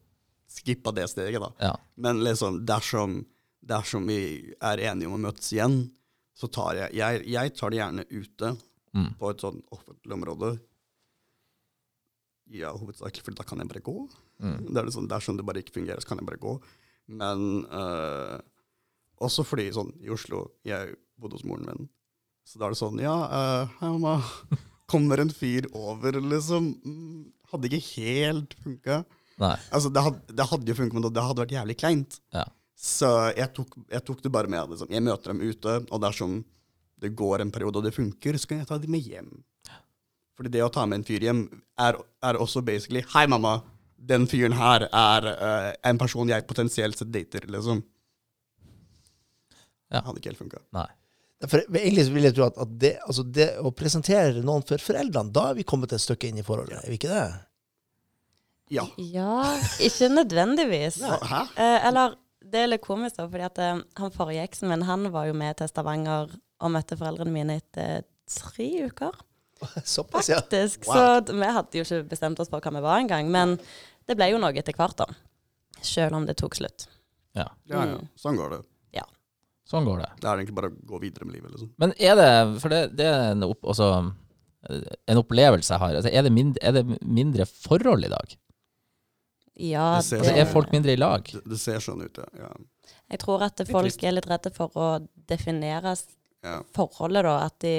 [0.51, 1.51] skippa det steget, da.
[1.61, 1.75] ja.
[1.95, 3.19] Men liksom, dersom,
[3.61, 4.17] dersom vi
[4.59, 5.83] er enige om å møtes igjen,
[6.35, 8.55] så tar jeg Jeg, jeg tar det gjerne ute
[8.91, 9.13] Mm.
[9.15, 10.47] på et sånn offentlig område.
[12.51, 13.93] Ja, hovedsakelig for da kan jeg bare gå.
[14.43, 14.57] Mm.
[14.67, 16.57] Det er det sånn, dersom det bare ikke fungerer, så kan jeg bare gå.
[17.15, 18.33] Men eh,
[19.21, 21.89] også fordi sånn i Oslo Jeg bodde hos moren min.
[22.47, 24.17] Så da er det sånn Ja, uh, hei, mamma.
[24.91, 26.73] Kommer en fyr over, liksom.
[26.83, 29.03] Mm, Hadde ikke helt funka.
[29.41, 32.17] Altså, det det hadde jo funket, men det hadde vært jævlig kleint.
[32.35, 32.45] Ja.
[32.77, 34.71] Så jeg tok, jeg tok det bare med.
[34.71, 34.89] Liksom.
[34.93, 36.39] Jeg møter dem ute, og dersom
[37.01, 39.29] det går en periode og det funker, så kan jeg ta dem med hjem.
[40.37, 41.43] Fordi det å ta med en fyr hjem
[41.81, 43.59] er, er også basically Hei, mamma.
[44.01, 47.83] Den fyren her er uh, en person jeg potensielt sett dater, liksom.
[49.91, 50.01] Ja.
[50.05, 50.61] Hadde ikke helt funka.
[51.49, 55.33] For egentlig vil jeg tro at, at det, altså det å presentere noen for foreldrene,
[55.33, 57.23] da er vi kommet et stykke inn i forholdet, er vi ikke det?
[58.71, 58.85] Ja.
[59.01, 59.39] Ja,
[59.83, 61.01] ikke nødvendigvis.
[61.01, 61.17] ja.
[61.27, 61.41] Hæ?
[61.57, 62.15] Eh, eller
[62.51, 65.35] det er litt komisk, da, fordi at eh, han forrige eksen min han var jo
[65.37, 69.17] med til Stavanger og møtte foreldrene mine etter tre uker,
[69.83, 70.35] Såpass, ja.
[70.35, 70.87] faktisk.
[70.87, 70.93] Wow.
[70.95, 73.29] Så vi hadde jo ikke bestemt oss for hva vi var engang.
[73.33, 73.57] Men
[74.09, 75.05] det ble jo noe etter hvert, da.
[75.85, 76.87] Selv om det tok slutt.
[77.37, 77.47] Ja.
[77.69, 77.99] Ja, ja.
[77.99, 78.09] Mm.
[78.19, 78.61] Sånn går det.
[79.71, 80.09] Sånn går det.
[80.19, 81.71] Det er egentlig bare å gå videre med livet, liksom.
[81.79, 83.87] Men er det For det, det er en, opp, også,
[84.67, 85.97] en opplevelse jeg har.
[86.01, 88.35] Altså, er, det mindre, er det mindre forhold i dag?
[89.61, 91.23] Ja, Det ser Altså, er folk mindre i lag?
[91.27, 92.47] Det, det ser sånn ut, ja.
[92.47, 92.51] ja.
[93.13, 94.87] jeg tror at folk er litt redde for å
[95.31, 96.59] definere ja.
[96.75, 97.35] forholdet, da.
[97.47, 97.75] At de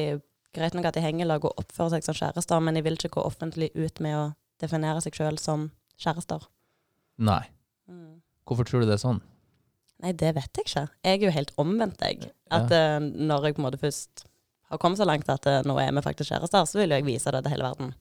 [0.53, 2.99] Greit nok at de henger i lag og oppfører seg som kjærester, men de vil
[2.99, 4.25] ikke gå offentlig ut med å
[4.61, 6.45] definere seg sjøl som kjærester.
[7.25, 7.41] Nei.
[7.89, 8.21] Mm.
[8.45, 9.23] Hvorfor tror du det er sånn?
[10.03, 10.85] Nei, det vet jeg ikke.
[11.07, 12.33] Jeg er jo helt omvendt, jeg.
[12.53, 14.25] At eh, når jeg på en måte først
[14.73, 17.33] har kommet så langt at uh, nå er vi faktisk kjærester, så vil jeg vise
[17.35, 17.93] det til hele verden.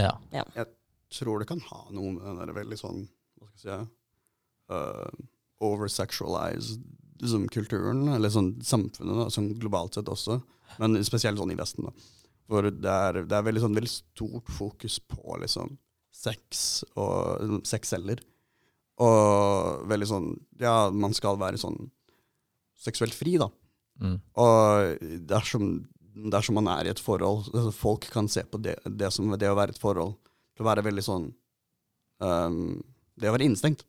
[0.00, 0.14] Ja.
[0.32, 0.66] Jeg
[1.14, 3.04] tror det kan ha noe med den der veldig sånn
[3.38, 5.26] Hva skal jeg si uh,
[5.62, 6.80] Oversexualized
[7.20, 10.40] liksom, kulturen, eller sånn samfunnet, da, sånn globalt sett også.
[10.80, 11.86] Men spesielt sånn i Vesten.
[11.86, 11.92] da.
[12.50, 15.76] For det er, det er veldig, sånn, veldig stort fokus på liksom,
[16.14, 18.20] sex og sexceller.
[19.02, 20.28] Og veldig sånn
[20.62, 21.88] Ja, man skal være sånn
[22.84, 23.48] seksuelt fri, da.
[24.02, 24.18] Mm.
[24.42, 25.72] Og dersom,
[26.30, 29.50] dersom man er i et forhold altså Folk kan se på det, det som det
[29.50, 30.16] å være i et forhold
[30.54, 31.28] til å være veldig sånn
[32.22, 32.82] um,
[33.14, 33.84] Det å være innestengt.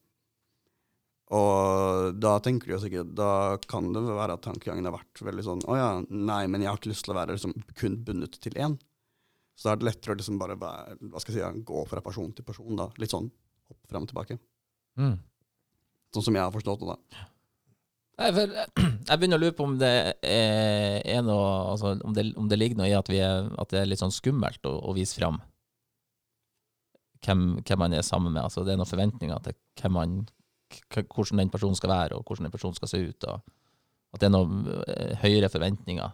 [1.34, 5.46] Og da tenker de jo sikkert Da kan det være at tankegangen har vært veldig
[5.48, 8.38] sånn Å ja, nei, men jeg har ikke lyst til å være liksom, kun bundet
[8.42, 8.78] til én.
[9.58, 12.04] Så da er det lettere å liksom bare være, hva skal jeg si, gå fra
[12.04, 12.76] person til person.
[12.76, 13.32] da, Litt sånn
[13.72, 14.38] hopp fram og tilbake.
[15.00, 15.16] Mm.
[16.16, 16.94] Sånn som jeg har forstått det.
[16.94, 17.26] da.
[18.16, 18.30] Nei,
[19.10, 19.92] jeg begynner å lure på om det
[20.24, 23.74] er, er noe altså, om, det, om det ligger noe i at, vi er, at
[23.74, 25.42] det er litt sånn skummelt å, å vise fram
[27.26, 28.44] hvem, hvem man er sammen med.
[28.46, 30.16] Altså, det er noen forventninger til hvem man,
[30.94, 33.28] hvordan den personen skal være, og hvordan den personen skal se ut.
[33.28, 36.14] Og at det er noen eh, høyere forventninger.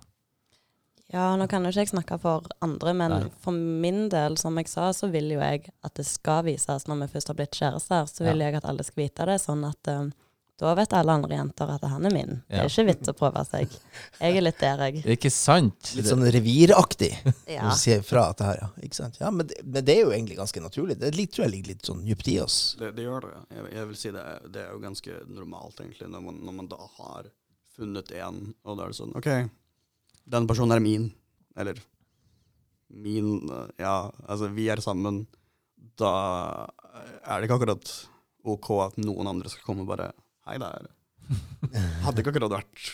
[1.12, 3.30] Ja, nå kan jo ikke jeg snakke for andre, men Nei.
[3.44, 7.02] for min del, som jeg sa, så vil jo jeg at det skal vises når
[7.06, 8.08] vi først har blitt kjærester.
[8.08, 10.12] Så vil jeg at alle skal vite det, sånn at um,
[10.62, 12.36] da vet alle andre jenter at han er min.
[12.48, 13.72] Det er ikke vits å prøve seg.
[14.22, 15.00] Jeg er litt der, jeg.
[15.02, 15.92] Det er ikke sant?
[15.98, 17.10] Litt sånn reviraktig.
[17.50, 17.64] Ja.
[17.66, 18.68] Når du sier fra at det her, ja.
[18.86, 19.18] Ikke sant?
[19.20, 21.00] Ja, men det, men det er jo egentlig ganske naturlig.
[21.02, 22.60] Det litt, tror jeg ligger litt sånn dypt i oss.
[22.80, 23.34] Det, det gjør det.
[23.34, 23.42] ja.
[23.58, 26.58] Jeg, jeg vil si det, er- det er jo ganske normalt, egentlig, når man, når
[26.62, 27.32] man da har
[27.76, 29.30] funnet en, og da er det sånn OK,
[30.26, 31.10] den personen er min.
[31.60, 31.80] Eller
[32.92, 35.26] min eh, Ja, altså, vi er sammen.
[36.00, 36.12] Da
[37.26, 37.94] er det ikke akkurat
[38.48, 40.12] OK at noen andre skal komme og bare
[40.50, 40.88] Hei der.
[42.06, 42.88] Hadde ikke akkurat vært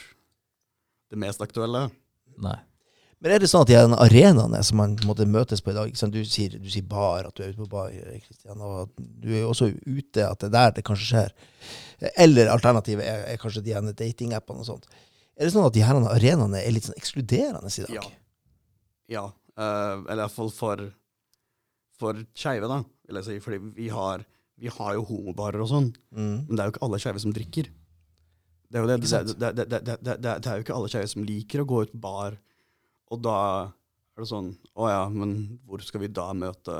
[1.07, 1.87] det mest aktuelle.
[2.43, 2.57] Nei.
[3.23, 6.09] Men er det sånn at de arenaene som man måtte møtes på i dag ikke?
[6.13, 8.91] Du, sier, du sier bar, at du er ute på bar, Kristian, og at
[9.23, 11.33] du er jo også ute, at det er der det kanskje skjer.
[12.13, 14.85] Eller alternativet er, er kanskje de datingappene og sånt.
[15.37, 17.93] Er det sånn at de her arenaene er litt sånn ekskluderende i dag?
[17.97, 18.05] Ja.
[19.17, 19.25] Ja.
[19.57, 20.81] eh, eller iallfall for,
[21.97, 23.37] for skeive, da, vil jeg si.
[23.45, 24.25] Fordi vi har,
[24.57, 26.47] vi har jo homobarer og sånn, Mm.
[26.47, 27.69] men det er jo ikke alle skeive som drikker.
[28.69, 28.97] Det er det.
[29.07, 32.35] Det, det, er jo ikke alle skeive som liker å gå ut på bar,
[33.11, 33.35] og da
[34.17, 36.73] er det sånn Å ja, men hvor skal vi da møte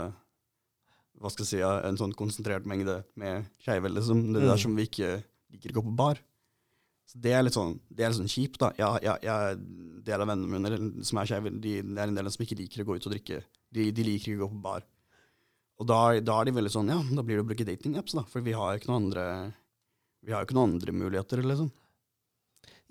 [1.18, 4.34] hva skal jeg si, en sånn konsentrert mengde med skeive, liksom?
[4.34, 4.52] Det er Mm.
[4.52, 6.20] dersom vi ikke liker å gå på bar.
[7.08, 8.74] Så det er litt sånn, det er litt sånn kjipt, da.
[8.76, 9.60] Jeg, jeg, jeg,
[10.08, 12.84] del av vennene mine som er skeive, de, det er en del som ikke liker
[12.84, 13.40] å gå ut og drikke.
[13.72, 14.84] De, de liker ikke å gå på bar.
[15.78, 18.24] Og da, da er de veldig sånn Ja, da blir det å bruke datingapps, da.
[18.32, 19.26] For vi har jo ikke noen andre
[20.26, 21.68] Vi har ikke noen andre muligheter, liksom.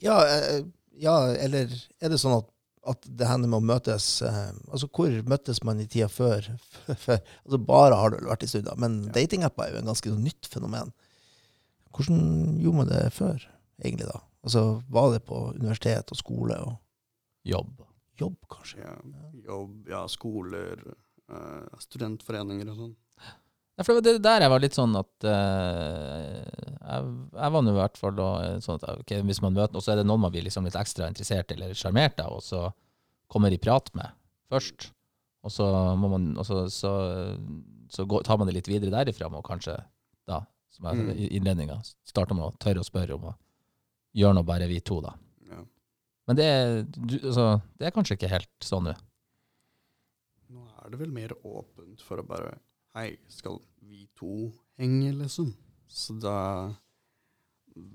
[0.05, 0.61] Ja, eh,
[1.03, 2.47] ja, eller er det sånn at,
[2.93, 6.47] at det hender med å møtes eh, Altså, hvor møttes man i tida før?
[6.95, 8.79] Altså, Bare har det vel vært i studier.
[8.79, 9.17] Men Ja.
[9.19, 10.95] datingapper er jo en ganske sånn nytt fenomen.
[11.97, 12.23] Hvordan
[12.63, 13.49] gjorde man det før,
[13.83, 14.21] egentlig, da?
[14.47, 16.77] Og så Var det på universitet og skole og
[17.47, 17.81] Jobb.
[18.19, 18.79] jobb, kanskje?
[18.83, 18.95] Ja,
[19.47, 20.81] jobb, ja, skoler,
[21.31, 22.95] uh, studentforeninger og sånn.
[23.77, 26.41] Ja, for det var der jeg var litt sånn at uh,
[26.87, 29.75] jeg, jeg var nå i hvert fall da eh, sånn at okay, hvis man møter
[29.77, 32.43] noen, så er det noen man blir liksom litt ekstra interessert eller sjarmert av, og
[32.47, 32.65] så
[33.31, 34.15] kommer de prat med
[34.53, 34.89] først.
[35.47, 35.67] Og så,
[36.01, 36.91] må man, og så, så,
[37.93, 39.77] så går, tar man det litt videre derifra og kanskje,
[40.27, 40.41] da,
[40.75, 41.11] som er Mm.
[41.31, 43.35] innledninga, starter med å tørre å spørre om å
[44.17, 45.13] gjøre nå bare vi to, da.
[45.51, 45.61] Ja.
[46.27, 47.47] Men det, er- du, altså,
[47.79, 48.95] det er kanskje ikke helt sånn nå.
[50.57, 52.57] Nå er det vel mer åpent for å bare
[52.97, 54.49] Hei, skal vi to
[54.81, 55.51] henge, liksom?
[55.93, 56.37] Så da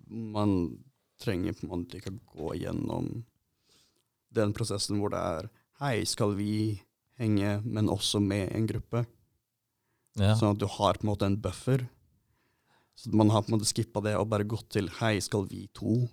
[0.10, 0.51] Man
[1.21, 3.07] trenger på en måte ikke gå gjennom
[4.34, 5.49] den prosessen hvor det er
[5.81, 6.77] Hei, skal vi
[7.17, 9.01] henge, men også med en gruppe?
[10.19, 10.36] Ja.
[10.38, 11.88] Sånn at du har på en måte en buffer.
[12.97, 15.65] Så man har på en måte skippa det og bare gått til Hei, skal vi
[15.73, 16.04] to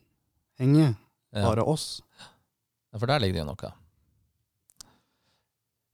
[0.61, 0.95] henge?
[1.35, 1.43] Ja.
[1.45, 2.01] Bare oss?
[2.93, 3.73] Ja, for der ligger det jo noe.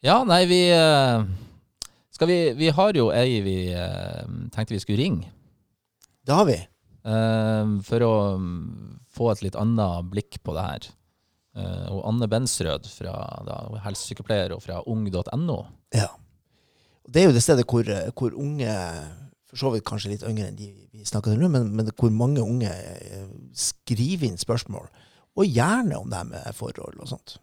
[0.04, 1.24] Ja, nei, vi eh,
[2.14, 5.30] skal vi, vi har jo ei vi eh, tenkte vi skulle ringe.
[6.24, 6.58] Det har vi.
[7.04, 10.90] eh, for å mm, få et litt annet blikk på det her.
[11.56, 13.16] Eh, og Anne Bensrød, fra,
[13.48, 15.58] da, er helsesykepleier og fra ung.no.
[15.94, 16.10] Ja.
[17.04, 18.72] Det er jo det stedet hvor, hvor unge,
[19.54, 22.12] for så vidt kanskje litt yngre enn de vi snakker til nå, men, men hvor
[22.14, 24.90] mange unge eh, skriver inn spørsmål,
[25.34, 27.36] og gjerne om det her med forhold og sånt.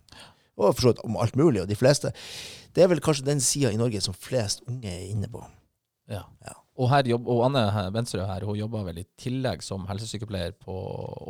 [0.60, 2.14] Og for så vidt om alt mulig, og de fleste.
[2.76, 5.42] Det er vel kanskje den sida i Norge som flest unge er inne på.
[6.12, 6.24] Ja.
[6.44, 6.56] Ja.
[6.80, 10.76] Og, her jobb, og Anne Bensrød her, hun jobber vel i tillegg som helsesykepleier på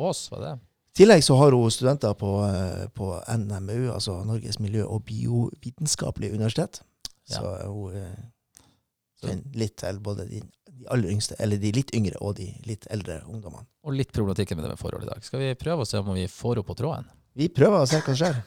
[0.06, 0.52] Ås, var det?
[0.92, 6.34] I tillegg så har hun studenter på, eh, på NMU, altså Norges miljø- og biovitenskapelige
[6.36, 6.82] universitet.
[7.30, 7.40] Ja.
[7.40, 10.42] Så hun eh, litt til både de,
[10.82, 13.66] de aller yngste, eller de litt yngre og de litt eldre ungdommene.
[13.86, 15.22] Og litt problematikken med det med forhold i dag.
[15.26, 17.06] Skal vi prøve å se om vi får opp på tråden?
[17.38, 18.40] Vi prøver å se hva som skjer.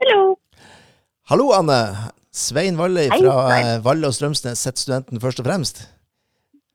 [0.00, 0.36] Hallo.
[1.30, 1.80] Hallo, Anne.
[2.36, 3.66] Svein Valle fra Svein.
[3.66, 5.86] eh, Valle og Strømsnes, sett studenten først og fremst.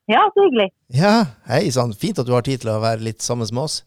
[0.09, 0.71] Ja, så hyggelig.
[0.89, 1.93] Ja, hei sann.
[1.93, 3.83] Fint at du har tid til å være litt sammen med oss.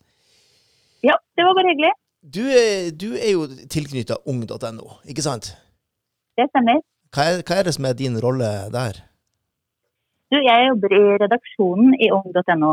[1.04, 1.92] Ja, det var bare hyggelig.
[2.34, 5.50] Du er, du er jo tilknytta ung.no, ikke sant?
[6.38, 6.80] Det stemmer.
[7.14, 8.96] Hva er, hva er det som er din rolle der?
[10.32, 12.70] Du, jeg jobber i redaksjonen i ung.no,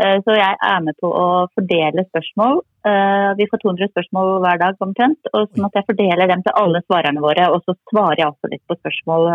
[0.00, 1.24] eh, så jeg er med på å
[1.56, 2.62] fordele spørsmål.
[2.86, 6.54] Eh, Vi får 200 spørsmål hver dag omtrent, og sånn at jeg fordeler dem til
[6.62, 7.48] alle svarerne våre.
[7.52, 9.26] Og så svarer jeg også litt på spørsmål.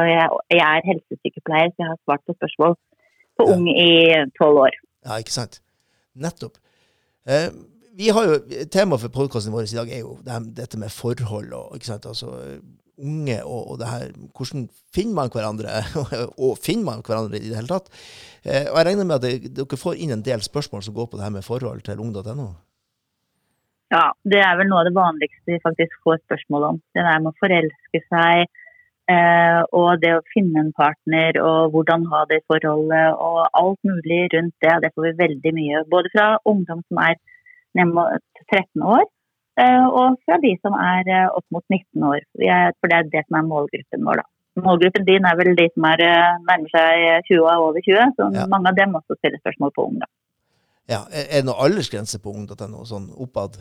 [0.56, 2.78] Jeg er helsesykepleier, så jeg har svart på spørsmål
[3.38, 3.54] på Ja.
[3.58, 3.92] ung i
[4.40, 4.80] tolv år.
[5.06, 5.60] Ja, ikke sant?
[6.16, 6.58] Nettopp.
[8.00, 8.36] Vi har jo,
[8.72, 10.14] Temaet for podkasten vår i dag er jo
[10.56, 12.06] dette med forhold og ikke sant?
[12.08, 12.30] Altså,
[13.00, 15.82] unge og, og det her Hvordan finner man hverandre,
[16.46, 17.92] og finner man hverandre i det hele tatt?
[18.46, 21.10] Eh, og Jeg regner med at det, dere får inn en del spørsmål som går
[21.12, 22.48] på det her med forhold til ung.no?
[23.92, 26.82] Ja, det er vel noe av det vanligste vi faktisk får spørsmål om.
[26.96, 28.46] Det der med å forelske seg,
[29.12, 34.28] eh, og det å finne en partner, og hvordan ha det forholdet, og alt mulig
[34.36, 34.76] rundt det.
[34.86, 35.84] Det får vi veldig mye.
[35.92, 37.18] Både fra ungdom som er
[37.80, 39.06] ned mot 13 år,
[39.62, 42.22] eh, og fra de som er eh, opp mot 19 år.
[42.80, 44.28] For det er det som er målgruppen vår, da.
[44.60, 48.16] målgruppen din er vel de som er eh, nærmer seg 20 og er over 20,
[48.18, 48.46] så Ja.
[48.52, 50.12] mange av dem også stiller spørsmål på ungdom.
[50.90, 53.60] Ja, Er er det noen aldersgrense på ung.no, sånn oppad?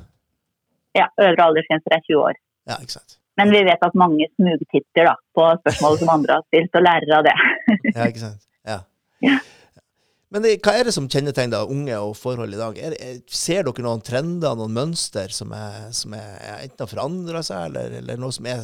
[0.96, 2.34] Ja, øvre aldersgrense er 20 år.
[2.66, 3.18] Ja, ikke sant.
[3.38, 7.12] Men vi vet at mange smugtitter da, på spørsmål som andre har stilt, og lærer
[7.18, 7.34] av det.
[7.94, 8.42] Ja, ikke sant.
[8.66, 8.78] Ja.
[9.28, 9.34] Ja.
[10.28, 12.78] Men det, hva er det som kjennetegner unge og forhold i dag?
[12.84, 17.70] Er, er, ser dere noen trender, noen mønster som, er, som enten har forandra seg,
[17.70, 18.60] eller, eller noe som er,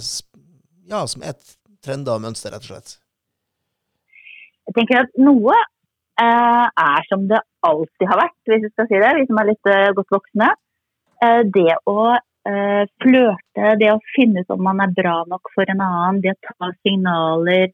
[0.90, 1.38] ja, som er
[1.84, 2.98] trender og mønster, rett og slett?
[4.68, 9.00] Jeg tenker at noe eh, er som det alltid har vært, hvis vi skal si
[9.00, 10.50] det, vi som er litt eh, godt voksne.
[11.24, 15.68] Eh, det å eh, flørte, det å finne ut om man er bra nok for
[15.68, 17.72] en annen, det å ta signaler,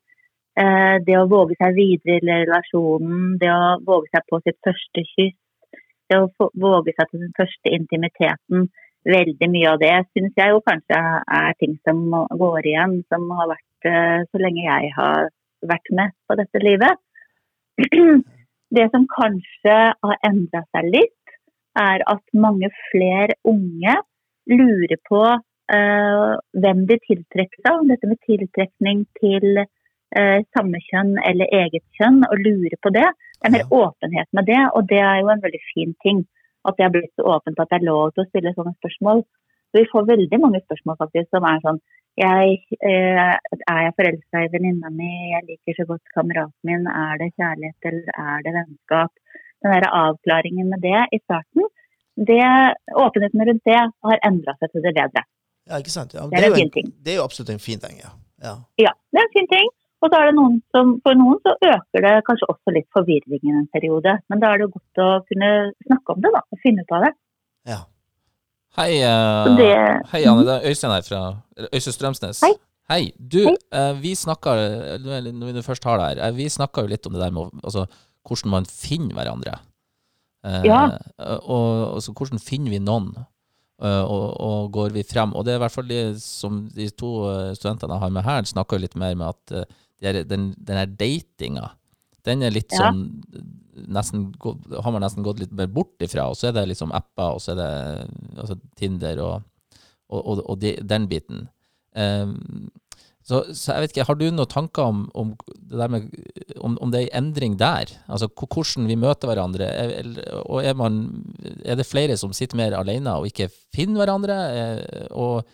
[1.06, 5.36] det å våge seg videre i relasjonen, det å våge seg på sitt første kyss,
[6.10, 8.66] det å våge seg til den første intimiteten.
[9.08, 10.98] Veldig mye av det syns jeg jo kanskje
[11.40, 12.02] er ting som
[12.42, 15.30] går igjen, som har vært eh, så lenge jeg har
[15.70, 17.00] vært med på dette livet.
[18.70, 21.32] Det som kanskje har endra seg litt,
[21.80, 23.96] er at mange flere unge
[24.50, 27.88] lurer på eh, hvem de tiltrekker seg.
[27.88, 29.64] Dette med tiltrekning til
[30.18, 33.08] eh, samme kjønn eller eget kjønn, og lurer på det.
[33.40, 36.24] Det er mer åpenhet med det, og det er jo en veldig fin ting.
[36.68, 39.22] At det har blitt så åpent at det er lov til å stille sånne spørsmål.
[39.70, 41.80] Så vi får veldig mange spørsmål faktisk som er sånn
[42.18, 43.36] jeg, eh,
[43.70, 45.30] Er jeg forelska i venninna mi?
[45.30, 46.86] Jeg liker så godt kameraten min.
[46.90, 49.12] Er det kjærlighet eller er det vennskap?
[49.62, 51.68] Den der avklaringen med det i starten,
[52.28, 52.42] det,
[52.96, 55.22] åpenheten rundt det har endra seg til det bedre.
[55.68, 56.14] Ja, ikke sant?
[56.14, 56.88] Ja, Det er en jo fin ting.
[57.04, 58.10] det er jo absolutt en fin ting, ja.
[58.42, 58.54] ja.
[58.80, 59.68] Ja, det er en fin ting.
[60.00, 63.42] Og så er det noen som, for noen så øker det kanskje også litt forvirring
[63.44, 64.14] i en periode.
[64.32, 65.50] Men da er det godt å kunne
[65.86, 67.12] snakke om det da, og finne ut av det.
[67.74, 67.80] ja.
[68.78, 70.44] Hei, uh, det- hei Anne.
[70.46, 71.20] Det er Øystein her fra
[71.74, 72.40] Øystein Strømsnes.
[72.46, 72.52] Hei.
[72.88, 73.12] Hei.
[73.18, 73.56] Du, Hei.
[73.74, 74.52] Uh, vi snakka
[75.02, 77.50] Når vi først har det her, eh, vi snakka jo litt om det der med
[77.64, 77.84] altså,
[78.28, 79.58] hvordan man finner hverandre.
[80.46, 80.84] Eh, Ja.
[81.42, 83.10] Og så hvordan finner vi noen,
[83.82, 85.34] eh, og, og går vi frem?
[85.34, 88.22] Og det er i hvert fall det som de to eh, studentene jeg har med
[88.22, 89.64] her, snakker jo litt mer med at eh,
[90.00, 91.70] den, den her datinga,
[92.26, 92.90] den er litt Ja.
[92.90, 93.04] sånn
[93.88, 97.36] nesten, har man nesten gått litt mer bort ifra, og så er det liksom apper,
[97.36, 97.70] og så er det
[98.42, 99.42] altså, Tinder og,
[100.10, 101.46] og, og, og de, den biten.
[101.96, 102.68] Um,
[103.24, 105.32] så, så jeg vet ikke, har du noen tanker om, om
[105.70, 106.06] det med
[106.58, 107.92] om, om det er en endring der?
[108.10, 109.68] Altså hvordan vi møter hverandre?
[109.70, 110.08] Er,
[110.44, 111.00] og er, man,
[111.64, 114.38] er det flere som sitter mer alene og ikke finner hverandre?
[114.50, 115.44] Eh, Og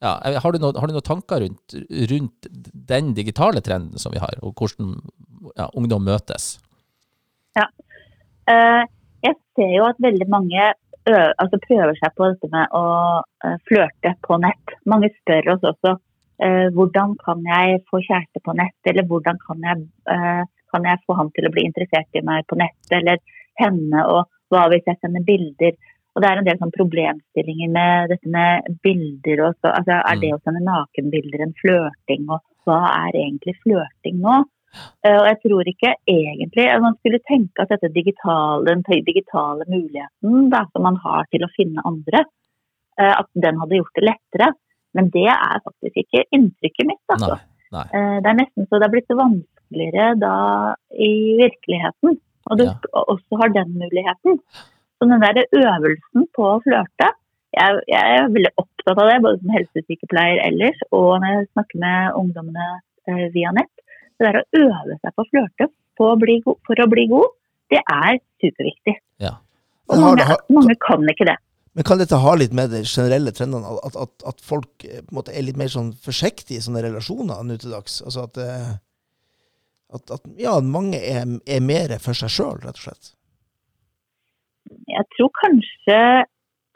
[0.00, 1.74] ja, har, du noen, har du noen tanker rundt,
[2.12, 2.50] rundt
[2.92, 4.94] den digitale trenden som vi har, og hvordan
[5.56, 6.54] ja, ungdom møtes?
[7.58, 7.66] Ja.
[8.46, 10.70] jeg ser jo at veldig mange
[11.08, 12.84] ø altså prøver seg på dette med å
[13.44, 14.74] eh, flørte på nett.
[14.90, 15.94] Mange spør oss også
[16.44, 21.02] eh, hvordan kan jeg få kjæreste på nett, eller hvordan kan jeg, eh, kan jeg
[21.06, 23.22] få han til å bli interessert i meg på nett, eller
[23.60, 25.76] henne, og hva hvis jeg sender bilder.
[26.20, 29.38] Og det er en del sånn problemstillinger med dette med bilder.
[29.46, 34.18] Og så, altså, er det å sende nakenbilder en flørting, og hva er egentlig flørting
[34.20, 34.34] nå?
[35.00, 39.64] Eh, Og jeg tror ikke egentlig at Man skulle tenke at dette digitale, den digitale
[39.64, 42.26] muligheten da, som man har til å finne andre,
[43.00, 44.50] eh, at den hadde gjort det lettere.
[44.92, 47.04] Men det er faktisk ikke inntrykket mitt.
[47.08, 47.38] Altså.
[47.72, 47.80] Nei.
[47.80, 47.86] nei.
[47.96, 50.36] Eh, Det er nesten så det er blitt vanskeligere da
[50.92, 52.20] i virkeligheten.
[52.50, 52.76] Og du Ja.
[52.92, 54.36] også har den muligheten.
[55.00, 57.08] Så den der øvelsen på å flørte
[57.56, 61.80] jeg, jeg er veldig opptatt av det, både som helsesykepleier ellers og når jeg snakker
[61.82, 62.66] med ungdommene
[63.10, 63.72] eh, via nett.
[64.20, 65.66] Det der å øve seg på å flørte
[65.98, 67.32] for å bli god, for å bli god,
[67.74, 68.94] det er superviktig.
[69.24, 69.34] Ja.
[69.90, 71.38] Og har mange, har- mange kan ikke det.
[71.74, 75.10] Men kan dette ha litt med de generelle trendene, at, at, at folk eh, på
[75.14, 77.98] en måte er litt mer sånn forsiktige i sånne relasjoner nå til dags?
[78.06, 78.72] Altså at, eh,
[79.96, 83.12] at, at ja, mange er, er mer for seg sjøl, rett og slett.
[84.90, 85.98] Jeg tror kanskje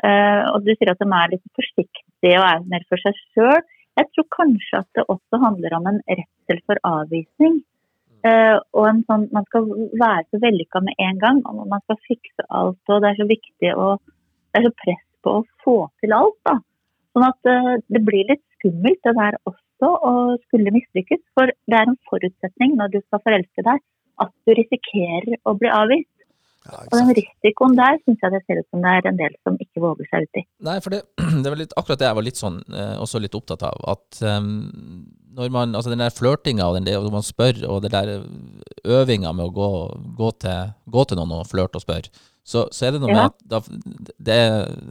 [0.05, 3.63] eh, Og du sier at de er litt forsiktige og er mer for seg sjøl.
[3.99, 7.61] Jeg tror kanskje at det også handler om en redsel for avvisning.
[8.25, 9.67] Uh, og en sånn, Man skal
[10.01, 12.81] være så vellykka med en gang, og man skal fikse alt.
[12.89, 16.39] og Det er så viktig å Det er så press på å få til alt.
[16.49, 16.57] da.
[17.13, 20.15] Sånn at uh, det blir litt skummelt det der også å
[20.47, 21.21] skulle mislykkes.
[21.37, 23.85] For det er en forutsetning når du skal forelske deg,
[24.25, 26.14] at du risikerer å bli avvist.
[26.65, 29.35] Ja, Og den risikoen der syns jeg det ser ut som det er en del
[29.45, 30.43] som ikke våger seg uti.
[30.65, 31.03] Nei, for det,
[31.45, 33.83] det var litt, akkurat det jeg var litt sånn, eh, også litt opptatt av.
[33.93, 34.49] At um,
[35.37, 38.15] når man, altså den der flørtinga og den der, man spør, og den der
[38.97, 39.69] øvinga med å gå,
[40.23, 43.23] gå, til, gå til noen og flørte og spørre, så, så er det noe med
[43.25, 43.61] at da,
[44.21, 44.41] det,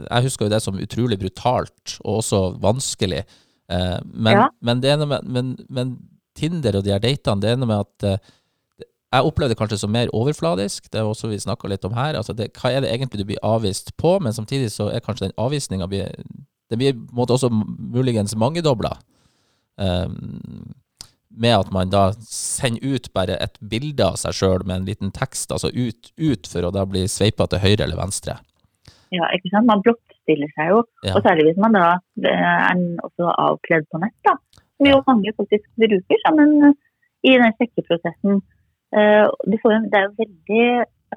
[0.08, 3.26] Jeg husker jo det som utrolig brutalt, og også vanskelig.
[3.72, 4.48] Uh, men, Ja.
[4.62, 5.98] men med men, men
[6.38, 8.40] Tinder og de her datene, det er noe med at eh, det-
[9.14, 10.90] jeg opplevde det kanskje som mer overfladisk.
[10.92, 12.18] Det er også vi snakka litt om her.
[12.18, 14.16] Altså det, hva er det egentlig du blir avvist på?
[14.24, 18.98] Men samtidig så er kanskje den avvisninga Det blir på en måte også muligens mangedobla.
[19.78, 20.74] Um,
[21.30, 25.12] med at man da sender ut bare et bilde av seg sjøl med en liten
[25.12, 28.38] tekst, altså ut, ut for å da bli sveipa til høyre eller venstre.
[29.14, 29.70] Ja, ikke sant?
[29.70, 30.84] Man blottstiller seg jo.
[31.06, 31.16] Ja.
[31.18, 31.88] Og særlig hvis man da
[32.30, 34.38] er også avkledd på nett, da.
[34.78, 36.74] Som jo mange faktisk bruker sammen
[37.24, 38.42] i den sjekkeprosessen.
[38.94, 40.66] Eh, du får, det er jo veldig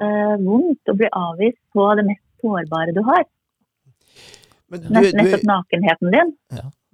[0.00, 3.26] uh, vondt å bli avvist på det mest sårbare du har.
[4.72, 6.34] Men du, Nett, du, nettopp nakenheten din.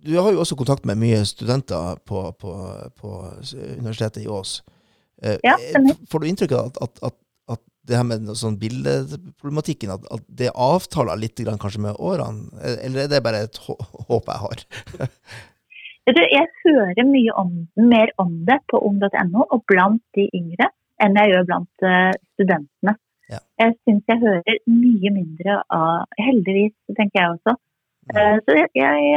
[0.03, 2.55] du har jo også kontakt med mye studenter på, på,
[2.99, 3.13] på
[3.55, 4.61] Universitetet i Ås.
[5.23, 5.55] Uh, Ja.
[6.11, 7.19] Får du inntrykk av at, at, at,
[7.57, 12.51] at det her med sånn bildeproblematikken, at, at det avtaler litt grann kanskje med årene?
[12.83, 14.67] Eller er det bare et håp jeg har?
[16.07, 20.67] Jeg hører mye om, mer om det på ung.no og blant de yngre
[21.03, 22.95] enn jeg gjør blant eh, studentene.
[23.31, 23.39] Ja.
[23.63, 27.55] Jeg syns jeg hører mye mindre av Heldigvis, tenker jeg også.
[28.13, 29.13] Eh, så jeg, jeg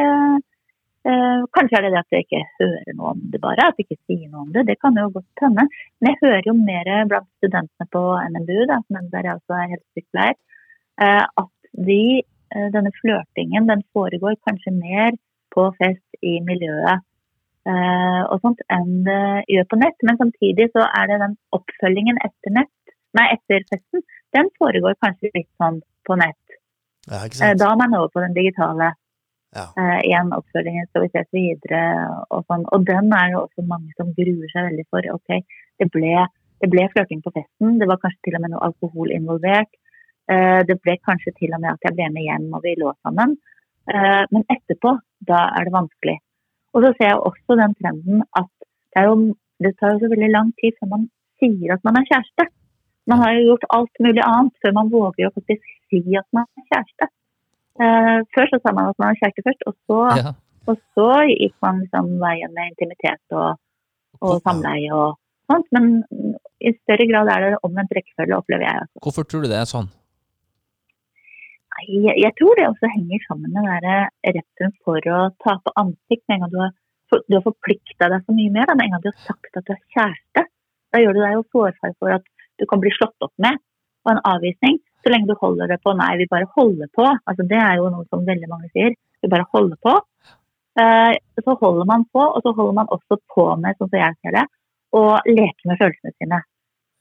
[1.10, 3.90] eh, Kanskje er det det at jeg ikke hører noe om det bare, at jeg
[3.90, 4.68] ikke sier noe om det.
[4.70, 5.68] Det kan jo godt hende.
[6.02, 9.74] Men jeg hører jo mer blant studentene på NMBU, da, men der jeg også er
[9.74, 10.40] helsesykepleier,
[11.44, 11.52] at
[11.86, 12.02] de,
[12.74, 15.14] denne flørtingen den foregår kanskje mer
[15.56, 17.04] på fest i miljøet
[17.70, 19.98] eh, og sånt enn det gjør på nett.
[20.08, 25.32] Men samtidig så er det den oppfølgingen etter nett, nei, etter festen, den foregår kanskje
[25.34, 26.42] litt sånn på nett.
[27.06, 27.54] Ja, Eh?
[27.54, 28.94] Da er man over på den digitale.
[29.56, 29.70] Ja.
[29.80, 31.82] Uh, igjen oppfølgingen, skal vi ses videre
[32.34, 32.66] og sånn.
[32.76, 35.06] Og den er det også mange som gruer seg veldig for.
[35.14, 35.46] Ok,
[35.80, 36.26] det ble,
[36.60, 39.72] det ble flørting på festen, det var kanskje til og med noe alkohol involvert.
[40.28, 42.92] Uh, det ble kanskje til og med at jeg ble med hjem og vi lå
[43.06, 43.38] sammen.
[43.86, 44.96] Eh, men etterpå,
[45.30, 46.18] da er det vanskelig.
[46.74, 48.50] Og så ser jeg også den trenden at
[48.96, 49.18] det, jo,
[49.64, 51.10] det tar jo så veldig lang tid før man
[51.42, 52.48] sier at man er kjæreste.
[53.06, 56.48] Man har jo gjort alt mulig annet før man våger å faktisk si at man
[56.58, 57.10] er kjæreste.
[57.76, 60.34] Eh, før så sa man at man var kjæreste først, og så, Ja.
[60.72, 63.60] og så gikk man liksom veien med intimitet og,
[64.22, 65.20] og samleie og
[65.52, 65.68] sånt.
[65.76, 65.92] Men
[66.60, 68.82] i større grad er det omvendt rekkefølge, opplever jeg.
[68.82, 69.04] Altså.
[69.06, 69.92] Hvorfor tror du det er sånn?
[71.76, 76.24] Nei, Jeg, tror det også henger sammen med den redselen for å tape ansikt.
[76.28, 76.74] Med en gang du har,
[77.12, 79.74] for, har forplikta deg så mye mer, med en gang du har sagt at du
[79.76, 80.46] er kjæreste,
[80.94, 83.60] da gjør du deg jo sårbar for at du kan bli slått opp med
[84.06, 84.80] på en avvisning.
[85.04, 87.06] Så lenge du holder det på nei, vi bare holder på.
[87.28, 88.96] Altså, det er jo noe som veldig mange sier.
[89.22, 89.96] Vi bare holder på.
[90.82, 91.14] Eh,
[91.44, 94.38] så holder man på, og så holder man også på med, sånn som jeg ser
[94.40, 94.46] det,
[94.96, 96.42] å leke med følelsene sine.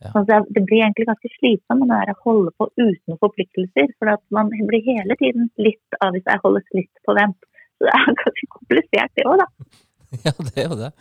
[0.04, 0.10] Ja.
[0.12, 3.90] Altså, det, det blir egentlig ganske slitsomt med å holde på uten forpliktelser.
[3.98, 7.38] For at man blir hele tiden litt av hvis jeg holdes litt på vent.
[7.78, 9.48] Så det er ganske komplisert det òg, da.
[10.24, 10.92] Ja, det er jo det.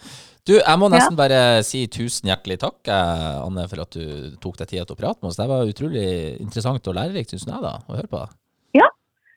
[0.48, 4.58] Du, jeg må nesten bare si tusen hjertelig takk, eh, Anne, for at du tok
[4.58, 5.38] deg tida til å prate med oss.
[5.38, 6.06] Det var utrolig
[6.42, 8.24] interessant og lærerikt, syns jeg, da, å høre på.
[8.80, 8.90] Ja,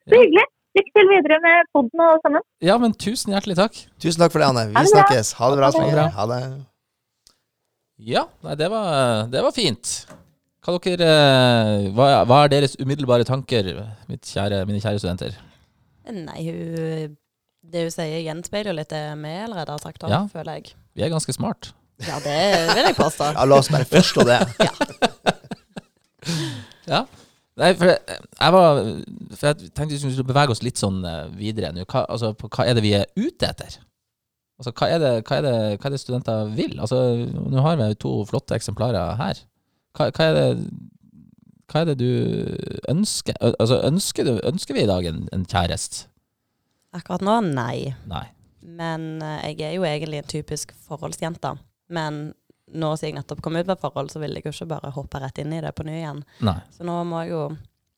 [0.08, 0.46] Så hyggelig.
[0.76, 2.42] Lykke til videre med poden og sammen.
[2.64, 3.78] Ja, men tusen hjertelig takk.
[4.02, 4.64] Tusen takk for det, Anne.
[4.74, 5.04] Ha Vi det bra.
[5.04, 5.30] snakkes.
[5.38, 5.70] Ha det bra.
[5.72, 6.08] Ha det bra.
[6.18, 6.40] Ha det.
[8.02, 9.92] Ja, nei, det var, det var fint.
[10.66, 13.70] Hva, dere, eh, hva, hva er deres umiddelbare tanker,
[14.10, 15.36] mitt kjære, mine kjære studenter?
[16.10, 17.16] Nei, hun,
[17.66, 20.24] det hun sier gjenspeiler litt det vi allerede har sagt, Ja.
[20.32, 20.74] føler jeg.
[20.94, 21.72] Vi er ganske smart.
[22.04, 22.36] Ja, det
[22.76, 23.30] vil jeg påstå.
[23.38, 24.40] Ja, la oss bare forstå det.
[26.86, 27.00] Ja.
[27.58, 27.98] Nei, for jeg,
[28.38, 28.78] jeg var
[29.34, 31.82] For jeg tenkte vi skulle bevege oss litt sånn eh, videre nå.
[31.88, 33.78] Hva, altså, hva er det vi er ute etter?
[34.56, 36.78] Altså, hva er det, hva er det, hva er det studenter vil?
[36.80, 37.00] Altså,
[37.36, 39.42] nå har vi to flotte eksemplarer her.
[39.96, 40.46] Hva, hva, er det,
[41.68, 42.10] hva er det du
[42.92, 43.36] ønsker?
[43.52, 46.08] Altså, ønsker, du, ønsker vi i dag en, en kjæreste?
[46.96, 47.92] Akkurat nå, nei.
[48.08, 48.24] Nei.
[48.64, 51.52] Men jeg er jo egentlig en typisk forholdsjente.
[51.92, 52.30] Men
[52.74, 55.20] nå som jeg nettopp kom ut av forhold, så vil jeg jo ikke bare hoppe
[55.22, 56.24] rett inn i det på ny igjen.
[56.46, 56.58] Nei.
[56.74, 57.48] Så nå må jeg jo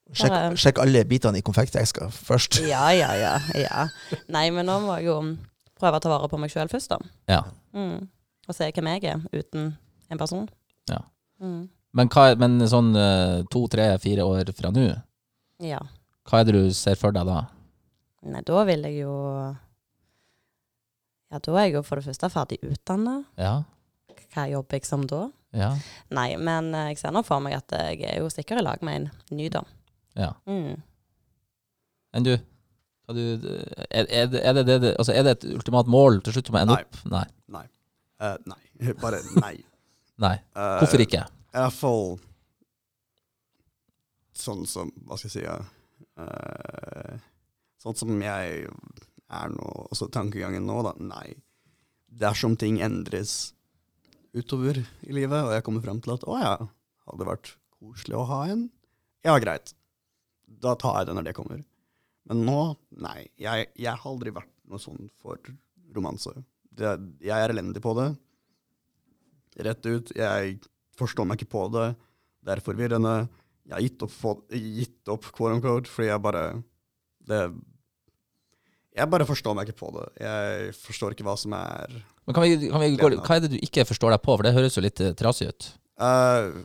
[0.09, 2.63] Sjekk, sjekk alle bitene i konfekteska først.
[2.65, 3.35] Ja, ja, ja.
[3.61, 3.83] ja.
[4.33, 5.17] Nei, men nå må jeg jo
[5.81, 6.99] prøve å ta vare på meg sjøl først, da.
[7.31, 7.43] Ja.
[7.77, 8.09] Mm.
[8.49, 9.71] Og se hvem jeg er uten
[10.11, 10.49] en person.
[10.91, 11.03] Ja.
[11.43, 11.69] Mm.
[11.99, 14.89] Men, hva, men sånn eh, to, tre, fire år fra nå,
[15.65, 15.81] Ja.
[16.29, 17.43] hva er det du ser for deg da?
[18.29, 19.15] Nei, da vil jeg jo
[21.31, 23.19] Ja, da er jeg jo for det første ferdig utdanna.
[23.37, 23.63] Ja?
[24.33, 25.27] Hva jobber jeg som da?
[25.57, 25.71] Ja?
[26.15, 28.83] Nei, men eh, jeg ser nå for meg at jeg er jo sikkert i lag
[28.85, 29.63] med en ny, da.
[30.19, 30.33] Ja.
[30.49, 30.79] Mm.
[32.17, 32.35] Enn du?
[33.09, 33.21] Du
[33.89, 36.63] er, er, det, er, det, altså, er det et ultimat mål til slutt om å
[36.63, 36.85] ende Nei.
[36.85, 36.99] opp?
[37.15, 37.25] Nei.
[37.57, 37.67] Nei.
[38.21, 38.93] Uh, nei.
[39.03, 39.55] Bare nei.
[40.19, 40.35] Nei.
[40.59, 41.23] Eh, Hvorfor ikke?
[41.55, 42.09] I hvert fall
[44.39, 45.45] sånn som Hva skal jeg si
[46.23, 47.15] eh,
[47.83, 48.67] Sånn som jeg
[49.29, 50.95] er nå, også tankegangen nå, da.
[50.99, 51.37] Nei.
[52.09, 53.53] Dersom ting endres
[54.35, 56.55] utover i livet, og jeg kommer frem til at å ja,
[57.09, 58.65] hadde vært koselig å ha en?
[59.27, 59.75] Ja, greit.
[60.49, 61.61] Da tar jeg det når det kommer.
[62.29, 62.59] Men nå,
[63.01, 63.27] nei.
[63.41, 65.41] Jeg, jeg har aldri vært noe sånn for
[65.97, 66.35] romanse.
[66.79, 66.91] Det,
[67.25, 68.11] jeg er elendig på det.
[69.67, 70.13] Rett ut.
[70.15, 70.59] Jeg
[70.99, 71.87] forstår meg ikke på det.
[72.45, 73.15] Det er forvirrende.
[73.69, 76.45] Jeg har gitt opp, for, gitt opp quote unquote, fordi jeg bare
[77.29, 77.41] det,
[78.97, 80.07] Jeg bare forstår meg ikke på det.
[80.25, 81.93] Jeg forstår ikke hva som er
[82.29, 84.47] Men kan vi, kan vi gå, hva er det du ikke forstår deg på, for
[84.49, 85.69] det høres jo litt eh, trasig ut.
[86.01, 86.65] Uh,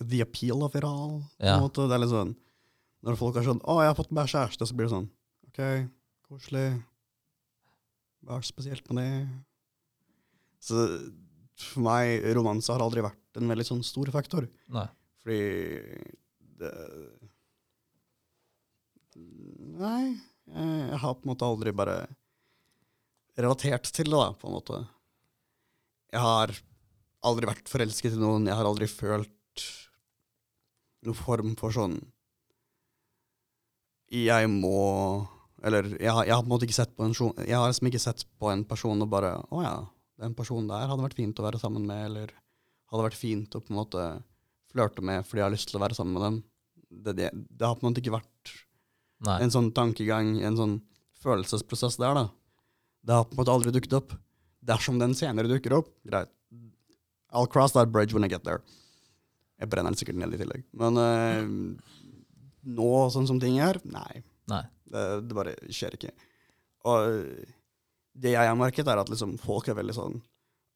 [0.00, 1.20] The appeal of it all.
[1.38, 1.56] På Ja.
[1.56, 1.86] en måte.
[1.88, 2.36] Det er litt sånn
[3.06, 5.10] Når folk er sånn 'Å, jeg har fått meg kjæreste', så blir det sånn
[5.48, 5.60] OK,
[6.28, 6.82] koselig.
[8.22, 9.28] Hva er det spesielt med det?
[10.60, 10.76] Så
[11.56, 14.46] for meg, romanse har aldri vært en veldig sånn stor faktor.
[14.68, 14.86] Nei.
[15.22, 15.40] Fordi
[16.60, 16.72] det
[19.16, 21.96] Nei, jeg, jeg har på en måte aldri bare
[23.40, 24.78] relatert til det, da, på en måte.
[26.12, 26.52] Jeg har
[27.26, 29.64] aldri vært forelsket i noen, jeg har aldri følt
[31.06, 31.98] noen form for sånn
[34.10, 35.26] Jeg må
[35.62, 37.14] Eller jeg jeg har på en måte ikke sett på en
[37.46, 39.74] Jeg har liksom ikke sett på en person og bare Å ja,
[40.20, 42.32] den personen der hadde vært fint å være sammen med, eller
[42.90, 44.06] hadde vært fint å på en måte
[44.70, 46.40] flørte med fordi jeg har lyst til å være sammen med dem.
[46.90, 48.52] Det, det, det har på en måte ikke vært
[49.26, 49.38] Nei.
[49.44, 50.74] en sånn tankegang, en sånn
[51.22, 52.26] følelsesprosess der, da.
[53.06, 54.12] Det har på en måte aldri dukket opp.
[54.66, 56.32] Dersom den senere dukker opp, greit.
[57.32, 58.60] I'll cross that bridge when I get there.
[59.60, 60.64] Jeg brenner den sikkert ned i tillegg.
[60.76, 61.40] Men eh,
[62.66, 64.22] nå, sånn som ting er, nei.
[64.50, 64.62] Nei.
[64.90, 66.10] Det, det bare skjer ikke.
[66.90, 67.20] Og
[68.20, 70.16] det jeg har merket, er at liksom folk er veldig sånn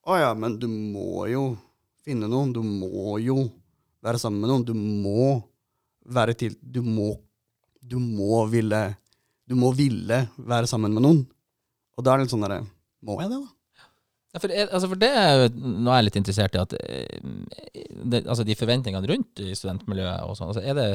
[0.06, 1.44] Å ja, men du må jo
[2.04, 2.52] finne noen.
[2.54, 3.48] Du må jo
[4.04, 4.66] være sammen med noen.
[4.68, 5.40] Du må
[6.04, 7.14] være til Du må
[7.80, 8.82] Du må ville
[9.48, 11.22] Du må ville være sammen med noen.
[11.96, 12.60] Og da er det litt sånn derre
[13.04, 13.50] Må jeg det, da?
[14.34, 16.62] Ja, for, det- altså for det er jo jeg er litt interessert i.
[16.62, 17.18] At, eh,
[18.04, 20.86] det, altså de forventningene rundt i studentmiljøet og sånn, altså er, det,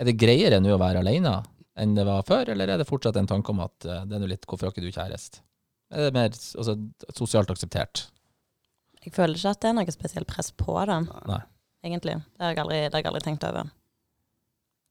[0.00, 1.34] er det greiere nå å være alene
[1.80, 4.22] enn det var før, eller er det fortsatt en tanke om at eh, det er
[4.22, 5.40] nå litt 'hvorfor har ikke du kjæreste'?
[5.90, 6.76] Er det mer altså,
[7.16, 8.06] sosialt akseptert?
[9.04, 11.40] Jeg føler ikke at det er noe spesielt press på det, Nei.
[11.84, 12.14] egentlig.
[12.36, 13.70] Det har jeg aldri, det har jeg aldri tenkt over.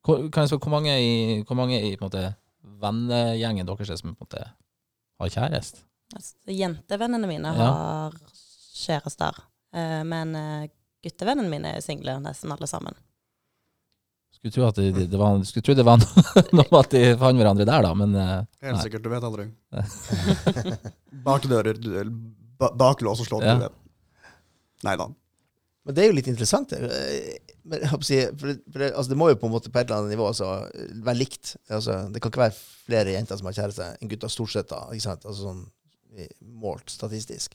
[0.03, 2.35] Hvor, kan jeg hvor mange i, hvor mange i måte,
[2.81, 4.41] vennegjengen deres er som måte
[5.19, 5.83] har kjæreste?
[6.15, 7.69] Altså, jentevennene mine Ja.
[7.69, 8.11] har
[8.73, 9.43] kjærester,
[9.73, 10.67] eh, men eh,
[11.03, 12.95] guttevennene mine er single, nesten alle sammen.
[14.39, 15.99] Skulle tro, at det, det, var, skulle tro det var
[16.55, 18.83] noe om at de fant hverandre der, da, men eh, Helt Nei.
[18.85, 19.47] sikkert, du vet aldri.
[21.27, 21.79] bak dører,
[22.59, 23.55] bak lås og slå, Ja.
[23.59, 23.75] du vet.
[24.87, 25.09] Nei da.
[25.83, 26.71] Men det er jo litt interessant.
[26.71, 26.79] det.
[26.87, 29.69] Eh, Men, jeg si, for det, for det, altså det må jo på en måte
[29.69, 30.47] på et eller annet nivå altså,
[31.05, 31.51] være likt.
[31.69, 32.55] Altså, det kan ikke være
[32.87, 34.69] flere jenter som har kjæreste enn gutter, stort sett.
[34.71, 35.27] da, ikke sant?
[35.27, 35.65] Altså sånn
[36.63, 37.53] målt statistisk.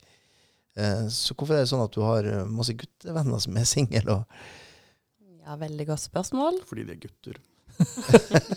[0.76, 4.18] Eh, så hvorfor er det sånn at du har masse guttevenner som er single?
[4.20, 4.44] Og,
[5.44, 6.62] Ja, veldig godt spørsmål.
[6.68, 7.40] Fordi de er gutter.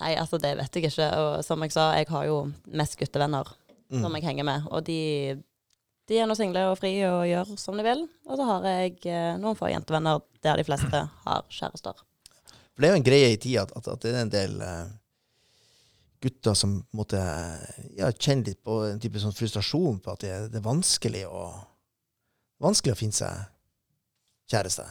[0.00, 1.06] Nei, altså det vet jeg ikke.
[1.22, 2.40] Og som jeg sa, jeg har jo
[2.74, 3.52] mest guttevenner
[3.94, 4.02] Mm.
[4.02, 4.66] som jeg henger med.
[4.72, 4.98] Og de,
[6.08, 8.04] de er nå single og fri og gjør som de vil.
[8.26, 12.02] Og så har jeg eh, noen få jentevenner der de fleste har kjærester.
[12.74, 14.56] For det er jo en greie i tida at, at, at det er en del
[14.58, 14.88] uh,
[16.24, 17.20] gutter som måtte
[17.94, 21.44] ja, kjenne litt på en type sånn frustrasjon på at det, det er vanskelig å
[22.64, 23.44] vanskelig å finne seg
[24.50, 24.84] kjæreste.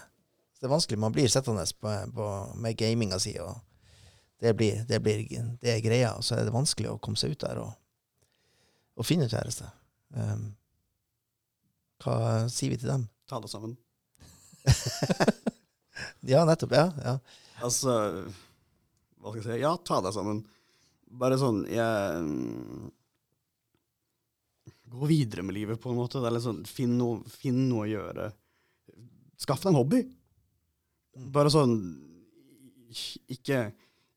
[0.54, 1.00] Så Det er vanskelig.
[1.00, 3.56] Man blir sittende på, på, med gaminga si, og
[4.42, 5.24] det, blir, det, blir,
[5.62, 6.14] det er greia.
[6.18, 7.72] Og så er det vanskelig å komme seg ut der og,
[8.98, 9.70] og finne kjæreste.
[10.14, 10.52] Um,
[12.04, 13.08] hva sier vi til dem?
[13.30, 13.78] Ta det sammen.
[16.24, 16.72] Ja, nettopp.
[16.72, 17.18] Ja, ja.
[17.64, 17.94] Altså
[19.20, 19.62] Hva skal jeg si?
[19.62, 20.44] Ja, ta deg sammen.
[21.20, 22.92] Bare sånn jeg
[24.94, 26.22] Gå videre med livet, på en måte.
[26.22, 28.28] Det er litt sånn, Finn noe, finn noe å gjøre.
[29.42, 30.04] Skaff deg en hobby.
[31.34, 31.76] Bare sånn
[33.34, 33.68] Ikke,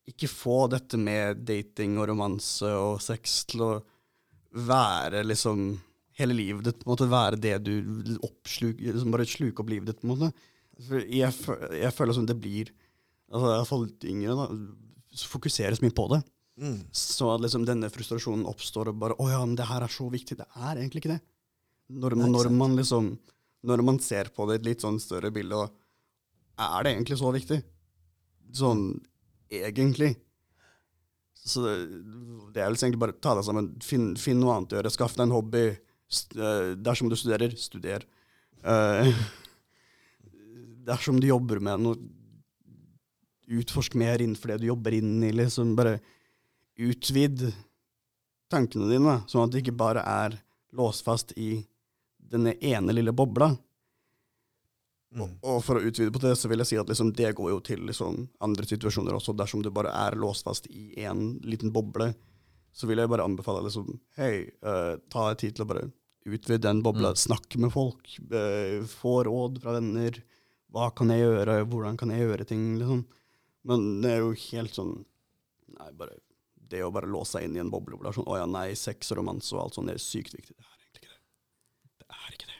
[0.09, 3.71] ikke få dette med dating og romanse og sex til å
[4.67, 5.75] være liksom
[6.17, 6.79] hele livet ditt.
[6.81, 10.01] på en måte Være det du oppsluker liksom Bare sluke opp livet ditt.
[10.01, 10.31] på en måte.
[11.09, 11.33] Jeg,
[11.73, 12.69] jeg føler som det blir
[13.33, 14.45] altså, i hvert litt yngre, da,
[15.17, 16.19] så fokuseres mye på det.
[16.61, 16.77] Mm.
[16.93, 20.09] Så at liksom denne frustrasjonen oppstår og bare 'Å ja, men det her er så
[20.09, 20.37] viktig'.
[20.37, 21.21] Det er egentlig ikke det.
[21.89, 23.17] Når, Nei, når man liksom
[23.67, 25.73] Når man ser på det i et litt sånn større bilde, og
[26.57, 27.59] er det egentlig så viktig?
[28.55, 28.85] Sånn
[29.53, 30.15] egentlig.
[31.47, 31.73] Så det,
[32.55, 33.71] det er vel egentlig bare ta deg sammen.
[33.83, 34.93] Finn, fin noe annet å gjøre.
[34.93, 35.65] Skaff deg en hobby.
[35.69, 38.07] Eh, dersom du studerer, studer.
[38.63, 39.11] Uh,
[40.89, 42.13] dersom du jobber med noe
[43.47, 45.29] Utforsk mer innenfor det du jobber inn i.
[45.31, 46.01] Liksom bare
[46.83, 47.45] utvid
[48.51, 50.35] tankene dine, sånn at det ikke bare er
[50.75, 51.61] låst fast i
[52.31, 53.51] denne ene lille bobla.
[55.15, 55.21] Mm.
[55.23, 57.51] Og, og for å utvide på det, så vil jeg si at liksom, det går
[57.53, 59.35] jo til liksom, andre situasjoner også.
[59.39, 62.11] Dersom du bare er låst fast i en liten boble,
[62.75, 63.87] så vil jeg bare anbefale liksom,
[64.19, 65.87] hei, uh, ta deg tid til å bare
[66.27, 67.21] utvide den bobla, Mm.
[67.23, 70.19] snakke med folk, Uh, få råd fra venner.
[70.75, 73.05] Hva kan jeg gjøre, hvordan kan jeg gjøre ting, liksom.
[73.63, 75.05] Men det er jo helt sånn
[75.77, 76.15] Nei, bare
[76.71, 78.45] det å bare låse seg inn i en boble hvor det er sånn Å ja,
[78.49, 80.55] nei, sex og romanse og alt sånt, det er sykt viktig.
[80.55, 80.76] Det.
[82.27, 82.57] Det er ikke det.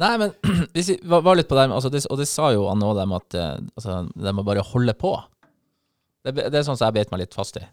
[0.00, 0.32] Nei, men
[0.74, 3.18] hvis vi var, litt på det, altså det, og det sa jo han òg, dem
[3.18, 5.12] at eh, altså, det må bare holde på.
[6.24, 7.64] Det, det er sånn som jeg beit meg litt fast i.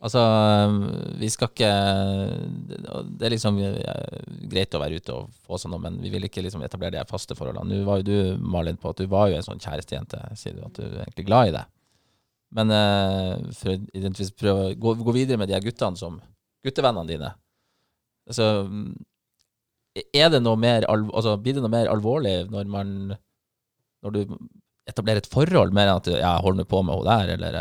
[0.00, 0.20] Altså,
[1.20, 1.70] vi skal ikke
[3.18, 6.40] Det er liksom eh, greit å være ute og få sånn, men vi vil ikke
[6.46, 7.68] liksom etablere de faste forholdene.
[7.68, 10.64] Nå var jo du, Malin, på at du var jo en sånn kjærestejente, sier du,
[10.64, 11.66] at du er egentlig glad i det.
[12.56, 16.16] Men uh, for å prøve å gå, gå videre med de her guttene som
[16.66, 17.28] guttevennene dine
[18.26, 18.64] altså,
[19.96, 22.92] er det noe mer altså, Blir det noe mer alvorlig når man
[24.04, 24.20] Når du
[24.90, 27.58] etablerer et forhold, mer enn at du, ja, holder på med henne der, eller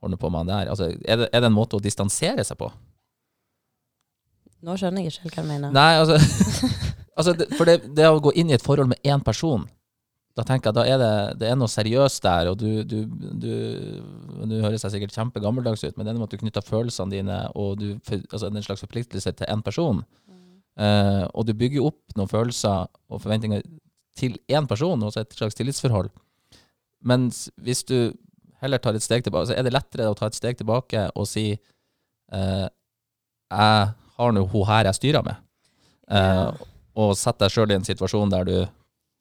[0.00, 0.70] holder på med han der?
[0.72, 2.70] Altså, er, det, er det en måte å distansere seg på?
[4.64, 5.74] Nå skjønner jeg ikke helt hva du mener.
[5.74, 6.16] Nei, altså,
[7.18, 9.66] altså det, For det, det å gå inn i et forhold med én person,
[10.38, 13.02] da tenker jeg da er det, det er noe seriøst der, og du, du,
[13.42, 13.52] du
[14.48, 17.12] du høres jeg sikkert kjempegammeldags ut, men det er noe med at du knytter følelsene
[17.12, 20.04] dine og du, altså en slags forpliktelse til én person.
[20.78, 23.64] Eh, og du bygger opp noen følelser og forventninger
[24.18, 26.10] til én person, også et slags tillitsforhold.
[27.06, 28.12] Mens hvis du
[28.62, 31.28] heller tar et steg tilbake, så er det lettere å ta et steg tilbake og
[31.30, 32.66] si uh,
[33.50, 35.38] Jeg har nå hun her jeg styrer med.
[36.10, 36.50] Uh,
[36.98, 38.56] Og sette deg sjøl i en situasjon der du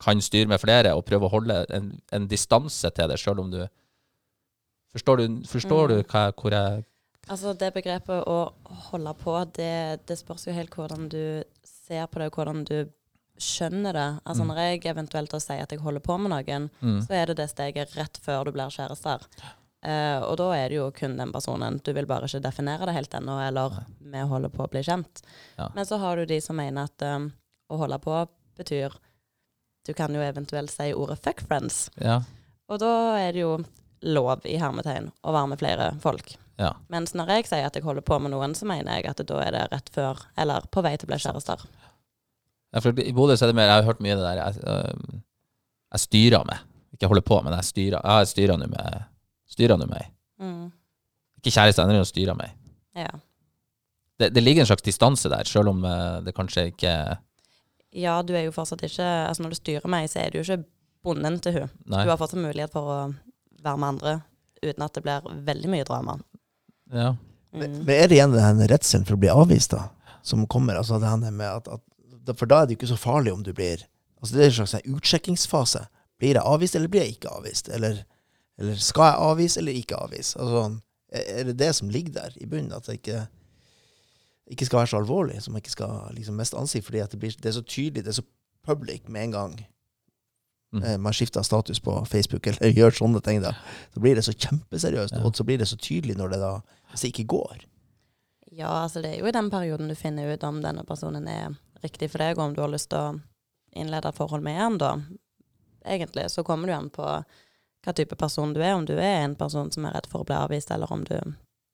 [0.01, 3.51] kan styre med flere, og prøve å holde en, en distanse til det, sjøl om
[3.53, 3.61] du
[4.95, 5.89] Forstår du, forstår Mm.
[5.91, 6.83] du hva, hvor jeg
[7.27, 8.37] Altså det begrepet å
[8.89, 12.77] holde på, det, det spørs jo helt hvordan du ser på det, og hvordan du
[13.37, 14.07] skjønner det.
[14.23, 14.47] Altså Mm.
[14.47, 17.01] Når jeg eventuelt da sier at jeg holder på med noen, mm.
[17.05, 19.27] så er det det steget rett før du blir kjærester.
[19.87, 21.79] Uh, og da er det jo kun den personen.
[21.85, 25.21] Du vil bare ikke definere det helt ennå, eller vi holder på å bli kjent.
[25.55, 25.69] Ja.
[25.75, 27.29] Men så har du de som mener at um,
[27.69, 28.25] å holde på
[28.57, 28.95] betyr
[29.85, 31.89] Du kan jo eventuelt si ordet 'fuck friends'.
[31.95, 32.21] Ja.
[32.67, 33.63] Og da er det jo
[34.01, 36.35] lov i hermetegn å være med flere folk.
[36.57, 36.71] Ja.
[36.89, 39.41] Mens når jeg sier at jeg holder på med noen, så mener jeg at da
[39.43, 41.67] er det rett før, eller på vei til å bli kjærester.
[42.73, 44.63] Ja, for I Bodø er det mer Jeg har hørt mye av det der Jeg,
[44.67, 45.21] øh,
[45.95, 46.65] jeg styrer med.
[46.97, 49.05] Ikke holder på, men jeg styrer jeg styrer nå med
[49.47, 50.09] Styrer nå ei.
[50.43, 50.65] Mm.
[51.39, 52.49] Ikke kjæreste, jeg er styrer ei.
[52.97, 53.13] Ja.
[54.19, 56.93] Det, det ligger en slags distanse der, sjøl om øh, det kanskje ikke
[57.97, 60.45] ja, du er jo fortsatt ikke Altså når du styrer meg, så er du jo
[60.45, 60.65] ikke
[61.07, 61.69] bonden til hun.
[61.87, 62.03] Nei.
[62.03, 62.97] Du har fortsatt mulighet for å
[63.63, 64.15] være med andre
[64.63, 66.17] uten at det blir veldig mye drama.
[66.93, 67.15] Ja.
[67.51, 69.87] Men, men er det igjen den redselen for å bli avvist, da?
[70.23, 70.75] Som kommer?
[70.75, 73.53] altså det med at, at, For da er det jo ikke så farlig om du
[73.55, 73.85] blir
[74.21, 75.85] altså Det er en slags sånn utsjekkingsfase.
[76.19, 77.69] Blir jeg avvist, eller blir jeg ikke avvist?
[77.69, 78.03] Eller,
[78.57, 80.39] eller skal jeg avvise, eller ikke avvise?
[80.41, 80.79] Altså,
[81.13, 82.73] er er det det som ligger der i bunnen?
[82.73, 83.27] At det ikke,
[84.51, 87.31] ikke skal være så alvorlig, som jeg ikke skal liksom mest ansikt, fordi det, blir,
[87.37, 88.25] det er så tydelig, det er så
[88.67, 89.57] public med en gang
[90.73, 90.83] Mm.
[90.83, 93.41] eh, man skifter status på Facebook eller gjør sånne ting.
[93.41, 93.53] da
[93.93, 95.23] Så blir det så kjempeseriøst, Ja.
[95.23, 96.49] og så blir det så tydelig når det da
[96.93, 97.65] det ikke går.
[98.51, 101.55] Ja, altså det er jo i den perioden du finner ut om denne personen er
[101.83, 103.19] riktig for deg, og om du har lyst til å
[103.77, 104.93] innlede et forhold med han, da.
[105.85, 108.73] Egentlig så kommer du an på hva type person du er.
[108.75, 111.15] Om du er en person som er redd for å bli avvist, eller om du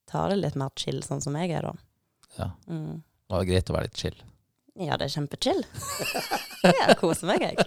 [0.09, 1.73] tar det litt mer chill, sånn som jeg er, da.
[2.37, 2.51] ja.
[2.67, 3.01] Mm.
[3.23, 4.17] Det var greit å være litt chill.
[4.77, 5.61] Ja, det er kjempechill.
[6.63, 7.57] Jeg koser meg, jeg.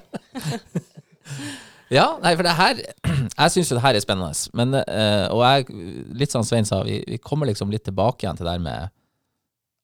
[1.92, 2.80] Ja, nei, for det her
[3.40, 4.34] Jeg syns jo det her er spennende.
[4.58, 5.80] Men, uh, og jeg,
[6.18, 8.94] litt som Svein sa, vi, vi kommer liksom litt tilbake igjen til det der med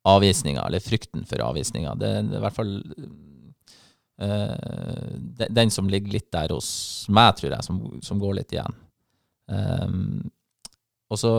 [0.08, 1.94] avvisninga, eller frykten for avvisninga.
[2.00, 2.72] Det er i hvert fall
[4.18, 4.56] uh,
[5.38, 6.70] den, den som ligger litt der hos
[7.12, 8.80] meg, tror jeg, som, som går litt igjen.
[9.52, 10.30] Um,
[11.12, 11.32] og så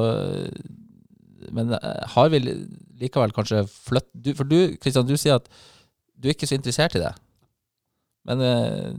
[1.55, 2.41] Men eh, har vi
[3.01, 5.47] likevel kanskje flytt For du, Kristian, du sier at
[6.13, 7.09] du er ikke så interessert i det.
[8.29, 8.91] Men eh,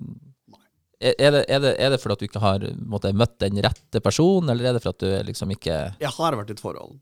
[1.01, 4.01] er det, er, det, er det fordi at du ikke har måtte, møtt den rette
[4.05, 6.99] personen, eller er det for at du liksom ikke Jeg har vært i et forhold,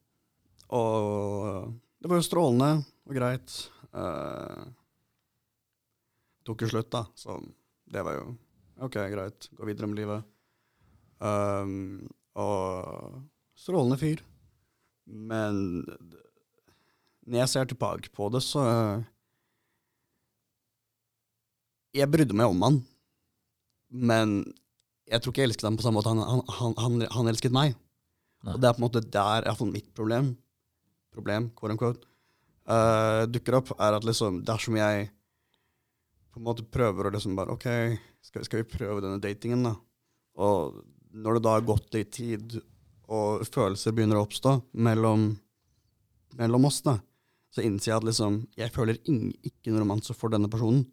[0.73, 1.73] og
[2.03, 3.59] det var jo strålende og greit.
[3.93, 4.65] Uh,
[6.47, 7.37] tok jo slutt, da, så
[7.93, 8.33] det var jo
[8.83, 10.25] OK, greit, gå videre med livet.
[11.23, 13.21] Um, og
[13.55, 14.23] strålende fyr.
[15.07, 15.85] Men
[17.23, 18.65] når jeg ser tilbake på det, så
[21.93, 22.77] Jeg brydde meg om han,
[23.93, 24.41] men
[25.09, 27.75] jeg tror ikke jeg elsket ham på samme måte han, han, han, han, elsket meg.
[28.43, 28.55] Nei.
[28.55, 30.33] Og det er på en måte der iallfall mitt problem,
[31.15, 32.09] problem, quote unquote,
[32.71, 35.11] uh, dukker opp, er at liksom dersom jeg
[36.33, 37.69] på en måte prøver å liksom bare OK,
[38.25, 39.77] skal, skal vi prøve denne datingen, da?
[40.41, 40.81] Og
[41.13, 42.57] når det da har gått litt tid,
[43.13, 45.27] og følelser begynner å oppstå mellom,
[46.39, 46.97] mellom oss, da,
[47.53, 50.87] så innser jeg at liksom Jeg føler ing, ikke noe romanse for denne personen.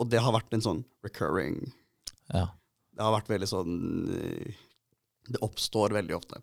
[0.00, 1.60] Og det har vært en sånn recurring
[2.32, 2.48] Ja.
[2.96, 3.74] Det har vært veldig sånn
[4.16, 4.56] eh,
[5.30, 6.40] Det oppstår veldig ofte.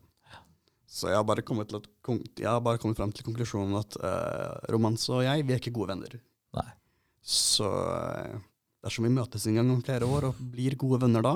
[0.88, 1.88] Så jeg har bare kommet, til at,
[2.40, 5.74] jeg har bare kommet frem til konklusjonen at uh, romanse og jeg, vi er ikke
[5.76, 6.14] gode venner.
[6.56, 6.70] Nei.
[7.28, 8.38] Så eh,
[8.88, 11.34] dersom vi møtes en gang om flere år og blir gode venner da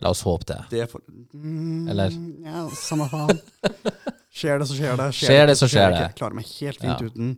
[0.00, 0.58] La oss håpe det.
[0.72, 2.14] det for, mm, Eller?
[2.44, 3.40] Ja, samme faen.
[4.38, 5.08] skjer det, så skjer det.
[5.16, 6.04] Skjer det, så skjer det.
[6.06, 7.08] Jeg klarer meg helt fint Ja.
[7.10, 7.34] uten.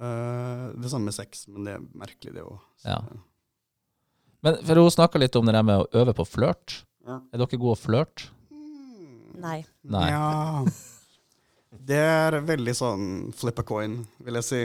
[0.00, 2.58] Eh, det samme med sex, men det er merkelig, det òg.
[2.84, 2.98] Ja.
[4.44, 6.80] Men for hun snakka litt om det der med å øve på flørt.
[7.06, 7.20] Ja.
[7.32, 8.30] Er dere gode å flørte?
[9.40, 9.60] Nei.
[9.82, 10.08] Nei.
[10.10, 10.64] Ja.
[11.84, 14.62] Det er veldig sånn flip a coin, vil jeg si.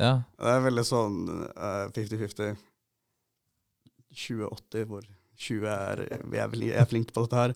[0.00, 0.22] Ja.
[0.38, 1.18] Det er veldig sånn
[1.52, 2.56] eh, 50-50.
[4.12, 5.04] 20-80, hvor
[5.40, 7.54] 20 er jeg er, jeg er flink på dette her.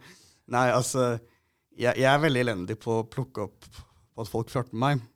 [0.53, 1.17] Nei, altså
[1.77, 5.09] jeg, jeg er veldig elendig på å plukke opp på at folk flørter med meg.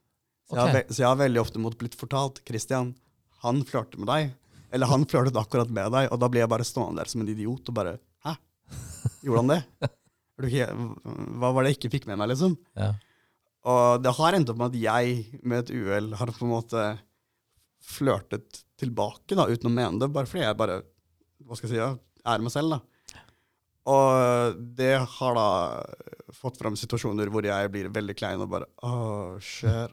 [0.51, 2.93] Så, jeg har, så jeg har veldig ofte blitt fortalt Christian,
[3.45, 4.33] han flørter med deg.
[4.75, 7.31] Eller han flørtet akkurat med deg, og da blir jeg bare stående der som en
[7.31, 7.97] idiot og bare
[8.27, 8.35] Hæ?
[9.27, 9.61] Gjorde han det?
[10.41, 12.59] Hva var det jeg ikke fikk med meg, liksom?
[12.79, 12.93] ja.
[13.69, 16.85] Og det har endt opp med at jeg med et uhell har på en måte
[17.85, 20.79] flørtet tilbake, da, uten å mene det, bare fordi jeg bare
[21.45, 21.91] hva skal jeg si, ja,
[22.33, 22.79] er meg selv.
[22.79, 22.81] da.
[23.91, 25.49] Og det har da
[26.37, 29.93] fått fram situasjoner hvor jeg blir veldig klein og bare Å, skjer.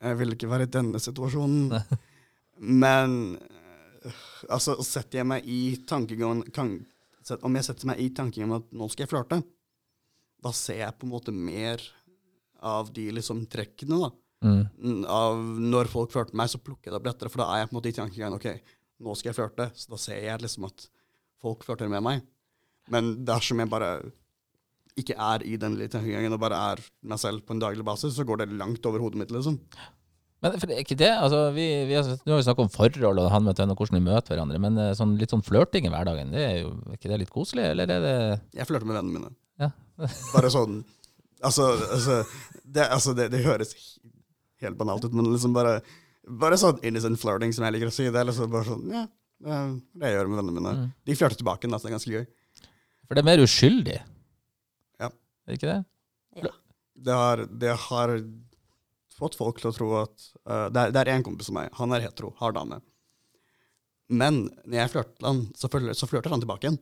[0.00, 1.74] Jeg vil ikke være i denne situasjonen.
[2.84, 6.78] Men øh, altså, setter jeg meg i tankegangen kan,
[7.40, 9.40] Om jeg setter meg i tankegangen at nå skal jeg flørte,
[10.40, 11.82] da ser jeg på en måte mer
[12.64, 14.10] av de liksom trekkene, da.
[14.40, 17.48] Mm, Av når folk flørter med meg, så plukker jeg det opp lettere, for da
[17.52, 18.74] er jeg på en måte i tankegangen ok,
[19.04, 20.86] nå skal jeg flørte, så da ser jeg liksom at
[21.40, 22.24] folk flørter med meg.
[22.92, 23.92] Men dersom jeg bare
[24.98, 28.26] ikke er i den tankegangen og bare er meg selv på en daglig basis, så
[28.26, 29.58] går det langt over hodet mitt, liksom.
[30.40, 32.72] Men for det er ikke det, altså vi, vi har, Nå har vi snakket om
[32.72, 35.44] forhold og han møter henne og hvordan de møter hverandre, men eh, sånn, litt sånn
[35.44, 38.14] flørting i hverdagen, det er jo er ikke det litt koselig, eller er det
[38.56, 39.34] Jeg flørter med vennene mine.
[39.60, 39.72] Ja.
[40.34, 40.80] bare sånn
[41.40, 42.18] Altså, altså,
[42.68, 43.70] det, altså det, det høres
[44.60, 45.78] helt banalt ut, men liksom bare
[46.40, 48.04] Bare sånn innocent flirting, som jeg liker å si.
[48.12, 49.06] Det er liksom bare sånn Ja,
[49.40, 49.60] det
[49.96, 50.72] det jeg gjør med vennene mine.
[50.76, 50.90] Mm.
[51.08, 52.26] De flørter tilbake, altså, det er ganske gøy.
[53.08, 53.96] For det er mer uskyldig.
[55.50, 56.40] Ja.
[56.40, 56.56] Er det ikke det?
[57.00, 58.14] det har, det har
[59.16, 62.04] fått folk til å tro at uh, Det er, en kompis av meg, han er
[62.06, 62.80] hetero, har dame.
[64.10, 66.80] Men når jeg flørter han, så, flørter han tilbake igjen.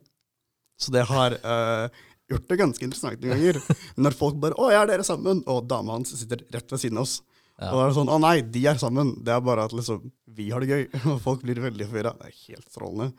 [0.79, 1.89] Så det har uh,
[2.31, 3.59] gjort det ganske interessant noen ganger.
[4.03, 7.01] Når folk bare 'Å, ja, er dere sammen?' Og dama hans sitter rett ved siden
[7.01, 7.19] av oss.
[7.59, 7.73] Ja.
[7.73, 9.15] Og da er det sånn 'Å nei, de er sammen'.
[9.25, 10.07] Det er bare at liksom,
[10.39, 10.83] vi har det gøy.
[11.13, 12.15] Og folk blir veldig forvirra.
[12.21, 13.11] Det er helt strålende.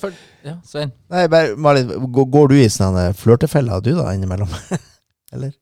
[0.00, 0.14] For,
[0.46, 0.92] ja, Svein.
[1.12, 4.50] Nei, bare, Malin, går, går du i sånne flørtefeller du da, innimellom?
[5.34, 5.52] Eller?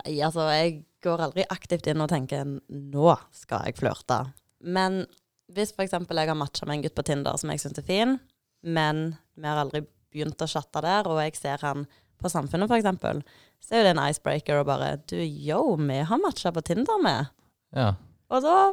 [0.00, 4.22] Nei, altså, jeg går aldri aktivt inn og tenker 'nå skal jeg flørte'.
[4.64, 5.04] Men
[5.52, 5.92] hvis f.eks.
[5.92, 8.16] jeg har matcha med en gutt på Tinder som jeg syns er fin,
[8.64, 9.04] men
[9.36, 9.84] vi har aldri
[10.14, 11.84] begynt å chatte der, og jeg ser han
[12.20, 13.24] på Samfunnet f.eks.,
[13.64, 17.00] så er jo det en icebreaker og bare 'Du, yo, vi har matcha på Tinder
[17.02, 17.30] med'.
[17.76, 17.94] Ja.
[18.30, 18.72] Og da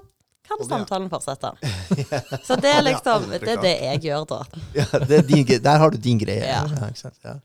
[0.52, 1.54] kan samtalen fortsette.
[2.48, 4.42] Så det er liksom Det er det jeg gjør da.
[4.80, 6.46] Ja, det er din, der har du din greie.
[6.46, 6.66] Ja.
[6.90, 7.18] ikke sant?
[7.26, 7.40] Ja.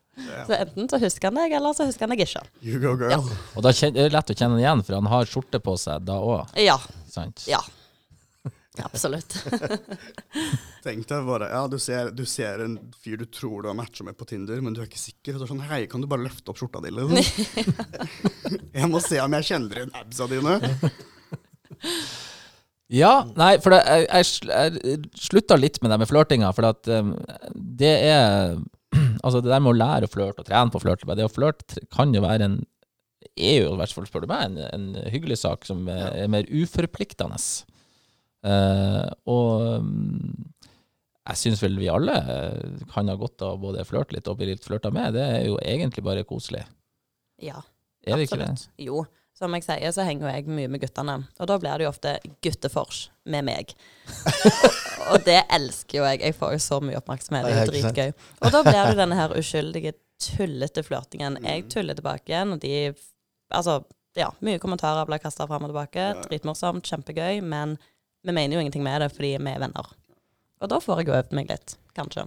[0.48, 2.44] Så enten så husker han deg, eller så husker han deg ikke.
[2.64, 3.16] You go, girl.
[3.18, 3.40] Ja.
[3.54, 6.20] Og da er det lett å kjenne igjen, for han har skjorte på seg da
[6.20, 6.54] òg.
[6.60, 6.78] Ja.
[7.12, 7.44] Sant?
[7.50, 7.60] Ja.
[8.84, 9.36] Absolutt.
[10.84, 14.04] Tenk deg bare, ja, du ser, du ser en fyr du tror du har matcha
[14.04, 15.36] med på Tinder, men du er ikke sikker.
[15.36, 17.72] Og så er sånn, hei, kan du bare løfte opp skjorta di, liksom?
[18.76, 20.58] jeg må se om jeg kjenner igjen absa dine.
[22.92, 24.06] Ja, nei, for det, jeg,
[24.46, 27.16] jeg, jeg slutta litt med det med flørtinga, for at um,
[27.54, 28.56] det er
[29.26, 31.32] Altså, det der med å lære å flørte og trene på å flørte, det å
[31.32, 32.60] flørte kan jo være en
[33.36, 36.30] er jo, i hvert fall spør du meg, en, en hyggelig sak som er, er
[36.32, 37.36] mer uforpliktende.
[38.46, 40.46] Uh, og um,
[41.26, 44.52] jeg syns vel vi alle eh, kan ha godt av både flørte litt og bli
[44.52, 45.16] litt flørta med.
[45.16, 46.62] Det er jo egentlig bare koselig.
[47.42, 47.58] Ja.
[48.06, 48.52] Er det ikke det?
[48.52, 48.84] Absolutt.
[48.86, 49.02] Jo.
[49.36, 51.18] Som jeg sier, så henger jeg mye med guttene.
[51.36, 52.14] Og da blir det jo ofte
[52.44, 53.74] guttefors med meg.
[55.10, 56.22] og det elsker jo jeg.
[56.24, 57.44] Jeg får jo så mye oppmerksomhet.
[57.44, 58.14] Det er jo dritgøy.
[58.40, 59.92] Og da blir det jo denne her uskyldige,
[60.24, 61.36] tullete flørtingen.
[61.44, 62.78] Jeg tuller tilbake igjen, og de
[63.54, 63.76] Altså,
[64.18, 66.08] ja, mye kommentarer blir kasta fram og tilbake.
[66.24, 67.38] Dritmorsomt, kjempegøy.
[67.46, 67.76] Men
[68.26, 69.92] vi mener jo ingenting med det fordi vi er venner.
[70.64, 72.24] Og da får jeg jo øvd meg litt, kanskje.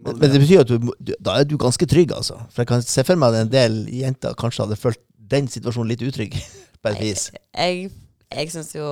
[0.00, 2.38] Men, men det betyr at du, du, da er du ganske trygg, altså.
[2.52, 5.92] For jeg kan se for meg at en del jenter kanskje hadde følt den situasjonen
[5.92, 6.36] litt utrygg,
[6.82, 7.28] på et vis?
[7.54, 7.90] Jeg,
[8.30, 8.86] jeg syns jo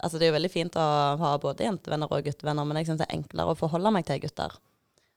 [0.00, 0.82] Altså, det er jo veldig fint å
[1.20, 4.22] ha både jentevenner og guttevenner, men jeg syns det er enklere å forholde meg til
[4.22, 4.54] gutter.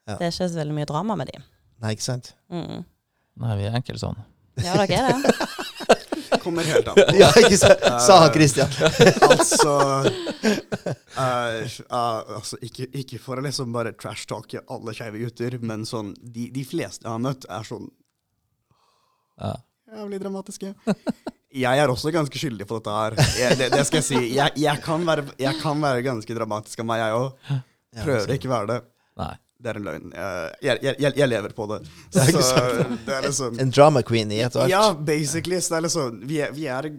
[0.03, 0.17] Ja.
[0.17, 1.39] Det er ikke så veldig mye drama med de.
[1.79, 2.33] Nei, ikke sant?
[2.51, 2.81] Mm.
[3.39, 4.19] Nei, vi er enkle sånn.
[4.59, 5.31] Ja, dere er det.
[6.43, 7.15] Kommer helt an på.
[7.15, 7.83] Ja, ikke sant?
[8.03, 8.71] Sa han Christian.
[9.31, 9.73] altså,
[10.03, 16.11] uh, uh, altså ikke, ikke for å liksom bare trash-talke alle skeive gutter, men sånn
[16.19, 17.87] de, de fleste jeg har møtt, er sånn
[19.39, 19.55] Ja.
[19.99, 20.73] Jævlig dramatiske.
[21.53, 23.15] Jeg er også ganske skyldig på dette her.
[23.37, 24.21] Jeg, det, det skal jeg si.
[24.33, 27.49] Jeg, jeg, kan være, jeg kan være ganske dramatisk av meg, jeg òg.
[28.01, 28.77] Prøver ikke å være det.
[29.21, 29.33] Nei.
[29.63, 30.09] Det er en løgn.
[30.65, 31.77] Jeg, jeg, lever på det.
[32.19, 32.63] Ikke Så
[33.05, 34.73] det er liksom En drama queen i et og alt.
[34.73, 35.61] Ja, basically.
[35.63, 36.89] Så det er liksom vi er, vi er,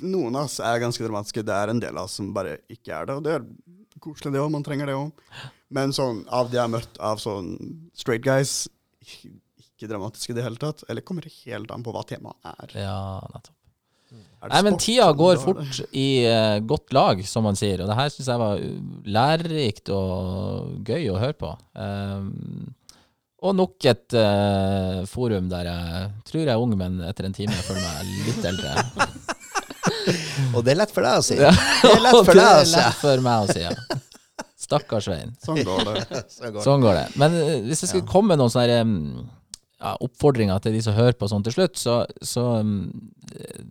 [0.00, 1.44] Noen av oss er ganske dramatiske.
[1.44, 3.18] Det er en del av oss som bare ikke er det.
[3.18, 3.44] Og det er
[4.00, 4.48] koselig, det òg.
[4.54, 5.36] Man trenger det òg.
[5.74, 7.52] Men sånn, av det jeg har møtt av sånn
[7.98, 8.62] straight guys,
[9.78, 10.82] ikke dramatisk i det hele tatt.
[10.90, 12.74] Eller kommer det helt an på hva temaet er.
[12.82, 12.98] Ja,
[13.30, 13.54] nettopp.
[14.42, 17.82] er Nei, men tida går det- fort i uh, godt lag, som man sier.
[17.84, 18.62] Og det her syns jeg var
[19.18, 21.54] lærerikt og gøy å høre på.
[21.78, 22.74] Um,
[23.38, 27.54] og nok et uh, forum der jeg tror jeg er ung, men etter en time
[27.54, 28.72] jeg føler meg litt eldre.
[30.56, 31.36] Og det er lett for deg å si.
[31.38, 32.76] Ja, Det er lett for deg å si.
[32.80, 33.72] lett for meg å si, ja.
[34.58, 35.30] Stakkars Svein.
[35.44, 36.22] Sånn går det.
[36.32, 36.64] Så går det.
[36.66, 37.04] Sånn går det.
[37.20, 37.36] Men
[37.68, 38.96] hvis jeg skulle komme med noen sånne um,
[39.78, 43.64] ja, oppfordringer til de som hører på sånn til slutt, så, så eh,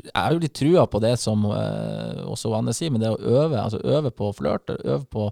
[0.00, 3.20] jeg har jo litt trua på det som eh, også Anne sier, men det å
[3.20, 5.28] øve, altså øve på å flørte, øve på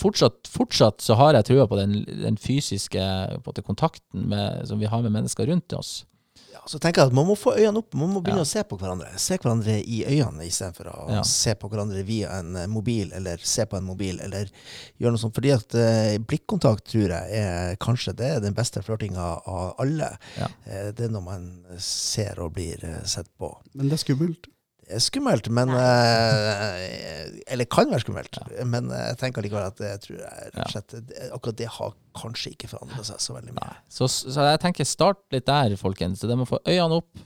[0.00, 3.02] fortsatt, fortsatt så har jeg trua på den, den fysiske
[3.44, 6.06] på kontakten med, som vi har med mennesker rundt oss.
[6.56, 8.46] Ja, så tenker jeg at Man må få øynene opp, man må begynne Ja.
[8.46, 9.10] å se på hverandre.
[9.20, 11.22] Se hverandre i øynene istedenfor å Ja.
[11.28, 14.48] se på hverandre via en eh, mobil, eller se på en mobil, eller
[14.98, 15.34] gjøre noe sånt.
[15.36, 20.10] Fordi at uh, blikkontakt tror jeg er kanskje det er den beste flørtinga av alle.
[20.40, 20.48] Ja.
[20.66, 21.46] Uh, det er når man
[21.78, 23.52] ser og blir uh, sett på.
[23.74, 24.48] Men det er skummelt.
[24.86, 28.36] Er skummelt, men eh, Eller kan være skummelt.
[28.70, 31.68] Men eh, jeg tenker likevel at det tror jeg rett og slett det- Akkurat det
[31.74, 33.72] har kanskje ikke forandra seg så veldig mye.
[33.90, 36.22] Så, så jeg tenker start litt der, folkens.
[36.22, 37.18] Det det må få øynene opp,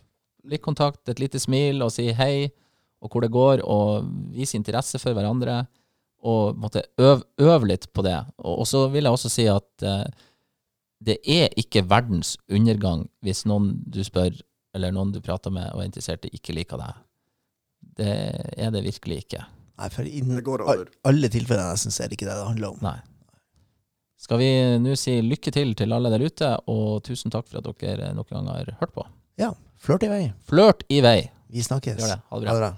[0.48, 2.48] litt kontakt, et lite smil og si hei,
[3.04, 5.60] og hvor det går, og vise interesse for hverandre.
[6.24, 8.16] Og måtte øve øve litt på det.
[8.40, 10.08] Og, og så vil jeg også si at eh,
[11.00, 14.32] det er ikke verdens undergang hvis noen du spør,
[14.76, 16.98] eller noen du prater med og er interessert i, ikke liker deg.
[18.00, 18.10] Det
[18.56, 19.44] er det virkelig ikke.
[19.80, 20.88] Nei, for innen Det går over.
[21.08, 22.78] alle tilfellene nesten så er det ikke det det handler om.
[22.84, 22.98] Nei.
[24.20, 24.50] Skal vi
[24.84, 28.28] nå si lykke til til alle der ute, og tusen takk for at dere noen
[28.28, 29.04] gang har hørt på.
[29.40, 30.22] Ja, flørt i vei.
[30.44, 31.30] Flørt i vei.
[31.50, 31.96] Vi snakkes.
[32.02, 32.20] Gjør det.
[32.28, 32.52] Ha det bra.
[32.52, 32.72] Ha det bra.